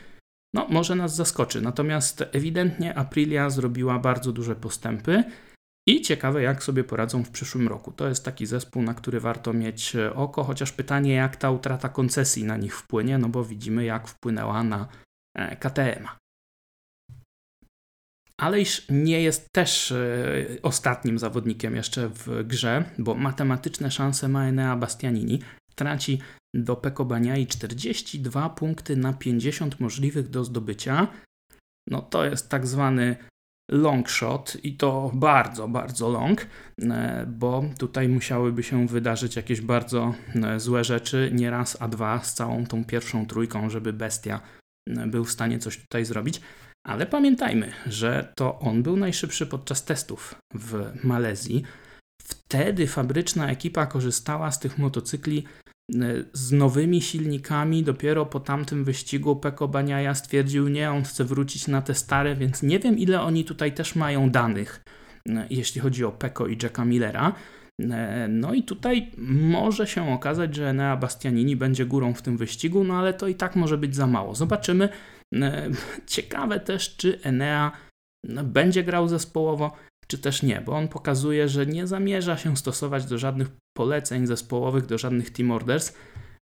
No, 0.54 0.66
może 0.68 0.94
nas 0.94 1.16
zaskoczy. 1.16 1.60
Natomiast 1.60 2.24
ewidentnie 2.32 2.98
Aprilia 2.98 3.50
zrobiła 3.50 3.98
bardzo 3.98 4.32
duże 4.32 4.56
postępy 4.56 5.24
i 5.88 6.00
ciekawe, 6.00 6.42
jak 6.42 6.64
sobie 6.64 6.84
poradzą 6.84 7.24
w 7.24 7.30
przyszłym 7.30 7.68
roku. 7.68 7.92
To 7.92 8.08
jest 8.08 8.24
taki 8.24 8.46
zespół, 8.46 8.82
na 8.82 8.94
który 8.94 9.20
warto 9.20 9.52
mieć 9.52 9.96
e, 9.96 10.14
oko, 10.14 10.44
chociaż 10.44 10.72
pytanie, 10.72 11.14
jak 11.14 11.36
ta 11.36 11.50
utrata 11.50 11.88
koncesji 11.88 12.44
na 12.44 12.56
nich 12.56 12.76
wpłynie, 12.76 13.18
no 13.18 13.28
bo 13.28 13.44
widzimy, 13.44 13.84
jak 13.84 14.08
wpłynęła 14.08 14.64
na 14.64 14.88
KTM. 15.60 16.19
Alejsz 18.40 18.86
nie 18.88 19.22
jest 19.22 19.52
też 19.52 19.92
e, 19.92 20.46
ostatnim 20.62 21.18
zawodnikiem 21.18 21.76
jeszcze 21.76 22.08
w 22.08 22.46
grze, 22.46 22.84
bo 22.98 23.14
matematyczne 23.14 23.90
szanse 23.90 24.28
ma 24.28 24.44
Enea 24.44 24.76
Bastianini. 24.76 25.40
Traci 25.74 26.18
do 26.54 26.76
Peko 26.76 27.04
Baniai 27.04 27.46
42 27.46 28.50
punkty 28.50 28.96
na 28.96 29.12
50 29.12 29.80
możliwych 29.80 30.28
do 30.28 30.44
zdobycia. 30.44 31.08
No 31.90 32.02
to 32.02 32.24
jest 32.24 32.48
tak 32.48 32.66
zwany 32.66 33.16
long 33.70 34.10
shot 34.10 34.56
i 34.62 34.76
to 34.76 35.10
bardzo, 35.14 35.68
bardzo 35.68 36.08
long, 36.08 36.46
e, 36.82 37.26
bo 37.26 37.64
tutaj 37.78 38.08
musiałyby 38.08 38.62
się 38.62 38.86
wydarzyć 38.86 39.36
jakieś 39.36 39.60
bardzo 39.60 40.14
e, 40.34 40.60
złe 40.60 40.84
rzeczy, 40.84 41.30
nie 41.34 41.50
raz, 41.50 41.76
a 41.82 41.88
dwa 41.88 42.22
z 42.22 42.34
całą 42.34 42.66
tą 42.66 42.84
pierwszą 42.84 43.26
trójką, 43.26 43.70
żeby 43.70 43.92
bestia 43.92 44.40
był 45.06 45.24
w 45.24 45.30
stanie 45.30 45.58
coś 45.58 45.78
tutaj 45.78 46.04
zrobić. 46.04 46.40
Ale 46.86 47.06
pamiętajmy, 47.06 47.72
że 47.86 48.32
to 48.36 48.58
on 48.58 48.82
był 48.82 48.96
najszybszy 48.96 49.46
podczas 49.46 49.84
testów 49.84 50.34
w 50.54 51.04
Malezji. 51.04 51.62
Wtedy 52.22 52.86
fabryczna 52.86 53.50
ekipa 53.50 53.86
korzystała 53.86 54.50
z 54.50 54.60
tych 54.60 54.78
motocykli 54.78 55.44
e, 55.94 55.98
z 56.32 56.52
nowymi 56.52 57.02
silnikami. 57.02 57.82
Dopiero 57.82 58.26
po 58.26 58.40
tamtym 58.40 58.84
wyścigu 58.84 59.36
Peko 59.36 59.68
Baniaja 59.68 60.14
stwierdził, 60.14 60.68
nie, 60.68 60.90
on 60.90 61.02
chce 61.02 61.24
wrócić 61.24 61.68
na 61.68 61.82
te 61.82 61.94
stare, 61.94 62.36
więc 62.36 62.62
nie 62.62 62.78
wiem 62.78 62.98
ile 62.98 63.20
oni 63.20 63.44
tutaj 63.44 63.72
też 63.72 63.96
mają 63.96 64.30
danych, 64.30 64.84
e, 65.28 65.46
jeśli 65.50 65.80
chodzi 65.80 66.04
o 66.04 66.12
Peko 66.12 66.46
i 66.46 66.58
Jacka 66.62 66.84
Millera. 66.84 67.34
E, 67.80 68.28
no 68.28 68.54
i 68.54 68.62
tutaj 68.62 69.10
może 69.26 69.86
się 69.86 70.12
okazać, 70.12 70.56
że 70.56 70.68
Enea 70.68 70.96
Bastianini 70.96 71.56
będzie 71.56 71.86
górą 71.86 72.14
w 72.14 72.22
tym 72.22 72.36
wyścigu, 72.36 72.84
no 72.84 72.98
ale 72.98 73.14
to 73.14 73.28
i 73.28 73.34
tak 73.34 73.56
może 73.56 73.78
być 73.78 73.96
za 73.96 74.06
mało. 74.06 74.34
Zobaczymy. 74.34 74.88
Ciekawe 76.06 76.60
też, 76.60 76.96
czy 76.96 77.20
Enea 77.22 77.72
będzie 78.44 78.84
grał 78.84 79.08
zespołowo 79.08 79.72
czy 80.10 80.18
też 80.18 80.42
nie, 80.42 80.60
bo 80.60 80.72
on 80.72 80.88
pokazuje, 80.88 81.48
że 81.48 81.66
nie 81.66 81.86
zamierza 81.86 82.36
się 82.36 82.56
stosować 82.56 83.06
do 83.06 83.18
żadnych 83.18 83.48
poleceń 83.76 84.26
zespołowych, 84.26 84.86
do 84.86 84.98
żadnych 84.98 85.30
team 85.30 85.50
orders, 85.50 85.92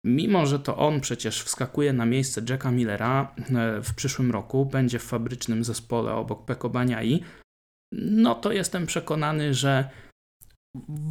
mimo 0.05 0.45
że 0.45 0.59
to 0.59 0.77
on 0.77 1.01
przecież 1.01 1.43
wskakuje 1.43 1.93
na 1.93 2.05
miejsce 2.05 2.41
Jacka 2.49 2.71
Millera 2.71 3.35
e, 3.37 3.81
w 3.81 3.95
przyszłym 3.95 4.31
roku, 4.31 4.65
będzie 4.65 4.99
w 4.99 5.03
fabrycznym 5.03 5.63
zespole 5.63 6.13
obok 6.13 6.45
Peko 6.45 6.69
Baniai, 6.69 7.23
no 7.93 8.35
to 8.35 8.51
jestem 8.51 8.85
przekonany, 8.85 9.53
że 9.53 9.89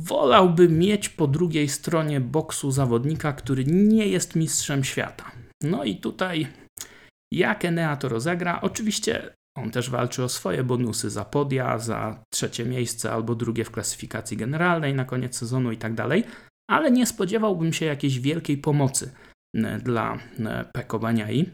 wolałby 0.04 0.68
mieć 0.68 1.08
po 1.08 1.26
drugiej 1.26 1.68
stronie 1.68 2.20
boksu 2.20 2.70
zawodnika, 2.70 3.32
który 3.32 3.64
nie 3.64 4.06
jest 4.06 4.36
mistrzem 4.36 4.84
świata. 4.84 5.30
No 5.62 5.84
i 5.84 5.96
tutaj 5.96 6.46
jak 7.36 7.64
Enea 7.64 7.96
to 7.96 8.08
rozegra? 8.08 8.60
Oczywiście 8.60 9.34
on 9.56 9.70
też 9.70 9.90
walczy 9.90 10.24
o 10.24 10.28
swoje 10.28 10.64
bonusy 10.64 11.10
za 11.10 11.24
podia, 11.24 11.78
za 11.78 12.24
trzecie 12.32 12.64
miejsce 12.64 13.12
albo 13.12 13.34
drugie 13.34 13.64
w 13.64 13.70
klasyfikacji 13.70 14.36
generalnej 14.36 14.94
na 14.94 15.04
koniec 15.04 15.36
sezonu 15.36 15.72
i 15.72 15.76
tak 15.76 15.94
dalej, 15.94 16.24
ale 16.70 16.90
nie 16.90 17.06
spodziewałbym 17.06 17.72
się 17.72 17.86
jakiejś 17.86 18.20
wielkiej 18.20 18.58
pomocy 18.58 19.10
e, 19.56 19.78
dla 19.78 20.18
e, 20.38 20.64
Peko 20.72 20.98
Baniai. 20.98 21.50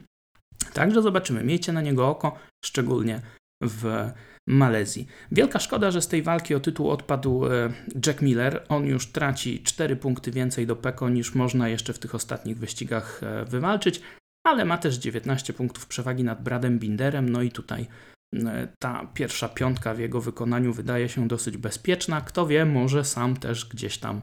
Także 0.73 1.03
zobaczymy, 1.03 1.45
miejcie 1.45 1.73
na 1.73 1.83
niego 1.83 2.09
oko, 2.09 2.39
szczególnie 2.65 3.21
w 3.63 4.11
Malezji. 4.49 5.07
Wielka 5.33 5.59
szkoda, 5.59 5.91
że 5.91 6.03
z 6.03 6.09
tej 6.09 6.23
walki 6.23 6.55
o 6.55 6.61
tytuł 6.61 6.91
odpadł 6.91 7.47
e, 7.47 7.73
Jack 8.07 8.23
Miller. 8.23 8.65
On 8.69 8.87
już 8.87 9.07
traci 9.07 9.63
4 9.63 9.97
punkty 9.97 10.31
więcej 10.31 10.67
do 10.67 10.77
Peko 10.77 11.09
niż 11.09 11.35
można 11.35 11.69
jeszcze 11.69 11.93
w 11.93 11.99
tych 11.99 12.15
ostatnich 12.15 12.59
wyścigach 12.59 13.21
wywalczyć 13.47 14.03
ale 14.45 14.65
ma 14.65 14.79
też 14.79 14.97
19 14.97 15.53
punktów 15.53 15.87
przewagi 15.87 16.25
nad 16.25 16.43
Bradem 16.43 16.79
Binderem. 16.79 17.29
No 17.29 17.43
i 17.43 17.51
tutaj 17.51 17.87
e, 18.35 18.69
ta 18.79 19.07
pierwsza 19.15 19.49
piątka 19.49 19.95
w 19.95 19.99
jego 19.99 20.21
wykonaniu 20.21 20.73
wydaje 20.73 21.09
się 21.09 21.29
dosyć 21.29 21.57
bezpieczna. 21.57 22.21
Kto 22.21 22.47
wie, 22.47 22.65
może 22.65 23.05
sam 23.05 23.37
też 23.37 23.69
gdzieś 23.69 23.99
tam 23.99 24.23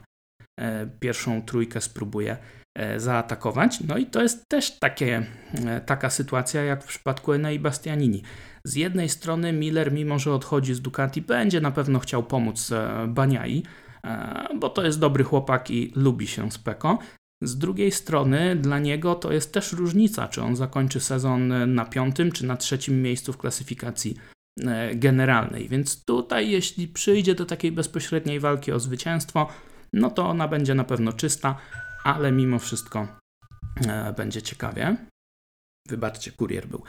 e, 0.60 0.88
pierwszą 1.00 1.42
trójkę 1.42 1.82
spróbuje 1.82 2.38
e, 2.78 3.00
zaatakować. 3.00 3.82
No 3.82 3.98
i 3.98 4.06
to 4.06 4.22
jest 4.22 4.50
też 4.50 4.80
takie, 4.80 5.26
taka 5.86 6.10
sytuacja 6.10 6.64
jak 6.64 6.84
w 6.84 6.88
przypadku 6.88 7.34
Enei 7.34 7.60
Bastianini. 7.60 8.24
Z 8.64 8.76
jednej 8.76 9.10
strony 9.10 9.54
Miller, 9.54 9.92
mimo 9.92 10.20
że 10.20 10.34
odchodzi 10.34 10.74
z 10.74 10.82
Ducati, 10.82 11.22
będzie 11.22 11.62
na 11.62 11.72
pewno 11.72 12.00
chciał 12.00 12.24
pomóc 12.24 12.72
Baniai, 13.08 13.64
bo 14.60 14.70
to 14.70 14.86
jest 14.86 15.00
dobry 15.00 15.24
chłopak 15.24 15.72
i 15.72 15.92
lubi 15.96 16.28
się 16.28 16.52
z 16.52 16.58
Peko. 16.58 17.00
Z 17.42 17.58
drugiej 17.58 17.92
strony 17.92 18.56
dla 18.56 18.80
niego 18.80 19.16
to 19.16 19.34
jest 19.34 19.54
też 19.54 19.74
różnica, 19.74 20.28
czy 20.28 20.42
on 20.42 20.56
zakończy 20.56 21.00
sezon 21.00 21.74
na 21.74 21.86
piątym 21.86 22.32
czy 22.32 22.46
na 22.46 22.58
trzecim 22.58 23.02
miejscu 23.02 23.34
w 23.34 23.38
klasyfikacji 23.38 24.18
e, 24.62 24.96
generalnej. 24.96 25.70
Więc 25.70 26.06
tutaj, 26.06 26.50
jeśli 26.50 26.88
przyjdzie 26.88 27.36
do 27.36 27.46
takiej 27.46 27.72
bezpośredniej 27.72 28.40
walki 28.40 28.72
o 28.72 28.80
zwycięstwo, 28.80 29.48
no 29.94 30.12
to 30.12 30.28
ona 30.28 30.48
będzie 30.48 30.76
na 30.76 30.84
pewno 30.84 31.14
czysta, 31.14 31.58
ale 32.04 32.32
mimo 32.32 32.60
wszystko 32.60 33.08
e, 33.88 34.14
będzie 34.14 34.42
ciekawie. 34.42 34.98
Wybaczcie, 35.88 36.32
kurier 36.32 36.68
był. 36.68 36.84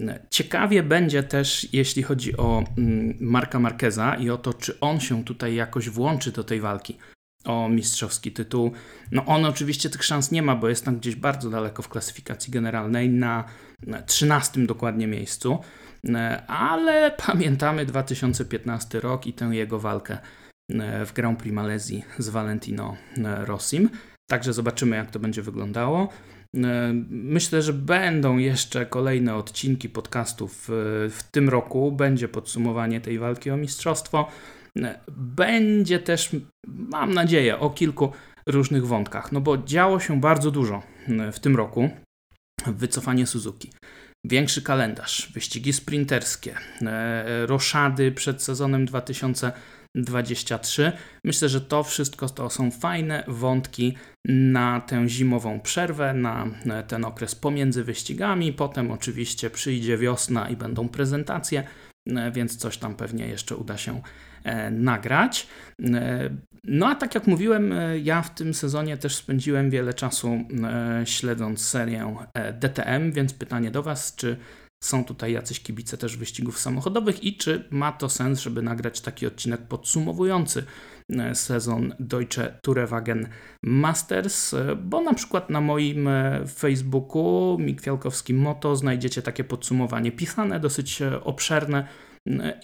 E, 0.00 0.26
ciekawie 0.30 0.82
będzie 0.82 1.22
też, 1.22 1.68
jeśli 1.72 2.02
chodzi 2.02 2.36
o 2.36 2.64
mm, 2.78 3.16
Marka 3.20 3.58
Marqueza 3.58 4.14
i 4.14 4.30
o 4.30 4.38
to, 4.38 4.54
czy 4.54 4.80
on 4.80 5.00
się 5.00 5.24
tutaj 5.24 5.54
jakoś 5.54 5.90
włączy 5.90 6.32
do 6.32 6.44
tej 6.44 6.60
walki 6.60 6.98
o 7.44 7.68
mistrzowski 7.68 8.32
tytuł. 8.32 8.72
No 9.10 9.26
on 9.26 9.44
oczywiście 9.44 9.90
tych 9.90 10.04
szans 10.04 10.30
nie 10.30 10.42
ma, 10.42 10.56
bo 10.56 10.68
jest 10.68 10.84
tam 10.84 10.96
gdzieś 10.96 11.16
bardzo 11.16 11.50
daleko 11.50 11.82
w 11.82 11.88
klasyfikacji 11.88 12.52
generalnej, 12.52 13.10
na 13.10 13.44
13 14.06 14.66
dokładnie 14.66 15.06
miejscu, 15.06 15.58
e, 16.08 16.46
ale 16.46 17.10
pamiętamy 17.26 17.86
2015 17.86 19.00
rok 19.00 19.26
i 19.26 19.32
tę 19.32 19.44
jego 19.44 19.78
walkę 19.78 20.18
e, 20.70 21.06
w 21.06 21.12
Grand 21.12 21.38
Prix 21.38 21.54
Malezji 21.54 22.04
z 22.18 22.28
Valentino 22.28 22.96
e, 23.16 23.44
Rossim. 23.44 23.90
Także 24.30 24.52
zobaczymy, 24.52 24.96
jak 24.96 25.10
to 25.10 25.18
będzie 25.18 25.42
wyglądało. 25.42 26.08
Myślę, 27.10 27.62
że 27.62 27.72
będą 27.72 28.38
jeszcze 28.38 28.86
kolejne 28.86 29.34
odcinki 29.34 29.88
podcastów 29.88 30.68
w 31.10 31.20
tym 31.30 31.48
roku. 31.48 31.92
Będzie 31.92 32.28
podsumowanie 32.28 33.00
tej 33.00 33.18
walki 33.18 33.50
o 33.50 33.56
mistrzostwo. 33.56 34.28
Będzie 35.16 35.98
też, 35.98 36.30
mam 36.66 37.14
nadzieję, 37.14 37.58
o 37.58 37.70
kilku 37.70 38.12
różnych 38.46 38.86
wątkach, 38.86 39.32
no 39.32 39.40
bo 39.40 39.58
działo 39.58 40.00
się 40.00 40.20
bardzo 40.20 40.50
dużo 40.50 40.82
w 41.32 41.40
tym 41.40 41.56
roku. 41.56 41.90
Wycofanie 42.66 43.26
Suzuki, 43.26 43.70
większy 44.24 44.62
kalendarz, 44.62 45.32
wyścigi 45.34 45.72
sprinterskie, 45.72 46.56
e, 46.82 47.46
roszady 47.46 48.12
przed 48.12 48.42
sezonem 48.42 48.86
2023. 48.86 50.92
Myślę, 51.24 51.48
że 51.48 51.60
to 51.60 51.82
wszystko 51.82 52.28
to 52.28 52.50
są 52.50 52.70
fajne 52.70 53.24
wątki 53.28 53.96
na 54.28 54.80
tę 54.80 55.08
zimową 55.08 55.60
przerwę, 55.60 56.14
na 56.14 56.46
ten 56.88 57.04
okres 57.04 57.34
pomiędzy 57.34 57.84
wyścigami. 57.84 58.52
Potem 58.52 58.90
oczywiście 58.90 59.50
przyjdzie 59.50 59.98
wiosna 59.98 60.48
i 60.48 60.56
będą 60.56 60.88
prezentacje, 60.88 61.64
e, 62.08 62.30
więc 62.30 62.56
coś 62.56 62.78
tam 62.78 62.94
pewnie 62.94 63.26
jeszcze 63.26 63.56
uda 63.56 63.76
się 63.76 64.00
E, 64.00 64.31
nagrać. 64.70 65.46
E, 65.84 66.30
no 66.64 66.88
a 66.88 66.94
tak 66.94 67.14
jak 67.14 67.26
mówiłem, 67.26 67.72
e, 67.72 67.98
ja 67.98 68.22
w 68.22 68.34
tym 68.34 68.54
sezonie 68.54 68.96
też 68.96 69.16
spędziłem 69.16 69.70
wiele 69.70 69.94
czasu 69.94 70.38
śledząc 71.04 71.60
serię 71.60 72.16
DTM, 72.60 73.12
więc 73.12 73.34
pytanie 73.34 73.70
do 73.70 73.82
Was, 73.82 74.16
czy 74.16 74.36
są 74.84 75.04
tutaj 75.04 75.32
jacyś 75.32 75.60
kibice 75.60 75.98
też 75.98 76.16
wyścigów 76.16 76.58
samochodowych 76.58 77.24
i 77.24 77.36
czy 77.36 77.64
ma 77.70 77.92
to 77.92 78.08
sens, 78.08 78.40
żeby 78.40 78.62
nagrać 78.62 79.00
taki 79.00 79.26
odcinek 79.26 79.60
podsumowujący 79.60 80.64
sezon 81.34 81.94
Deutsche 82.00 82.58
Tourenwagen 82.62 83.28
Masters, 83.62 84.54
bo 84.84 85.00
na 85.00 85.14
przykład 85.14 85.50
na 85.50 85.60
moim 85.60 86.08
Facebooku 86.54 87.58
Mikwialkowskim 87.60 88.38
Moto 88.38 88.76
znajdziecie 88.76 89.22
takie 89.22 89.44
podsumowanie 89.44 90.12
pisane, 90.12 90.60
dosyć 90.60 91.02
obszerne, 91.24 91.86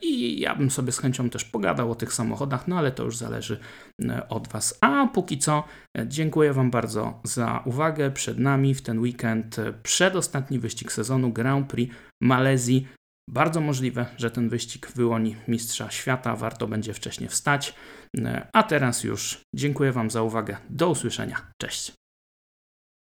i 0.02 0.40
ja 0.40 0.56
bym 0.56 0.70
sobie 0.70 0.92
z 0.92 0.98
chęcią 0.98 1.30
też 1.30 1.44
pogadał 1.44 1.90
o 1.90 1.94
tych 1.94 2.12
samochodach, 2.12 2.68
no 2.68 2.78
ale 2.78 2.92
to 2.92 3.04
już 3.04 3.16
zależy 3.16 3.60
e, 4.02 4.28
od 4.28 4.48
Was. 4.48 4.78
A 4.80 5.06
póki 5.06 5.38
co, 5.38 5.64
e, 5.98 6.08
dziękuję 6.08 6.52
Wam 6.52 6.70
bardzo 6.70 7.20
za 7.24 7.62
uwagę. 7.64 8.10
Przed 8.10 8.38
nami 8.38 8.74
w 8.74 8.82
ten 8.82 8.98
weekend 8.98 9.58
e, 9.58 9.72
przedostatni 9.72 10.58
wyścig 10.58 10.92
sezonu 10.92 11.32
Grand 11.32 11.70
Prix 11.70 11.94
Malezji. 12.22 12.88
Bardzo 13.30 13.60
możliwe, 13.60 14.06
że 14.16 14.30
ten 14.30 14.48
wyścig 14.48 14.92
wyłoni 14.94 15.36
mistrza 15.48 15.90
świata. 15.90 16.36
Warto 16.36 16.66
będzie 16.66 16.94
wcześniej 16.94 17.28
wstać. 17.28 17.74
A 18.52 18.62
teraz 18.62 19.04
już 19.04 19.40
dziękuję 19.54 19.92
Wam 19.92 20.10
za 20.10 20.22
uwagę. 20.22 20.56
Do 20.70 20.90
usłyszenia. 20.90 21.36
Cześć. 21.62 21.97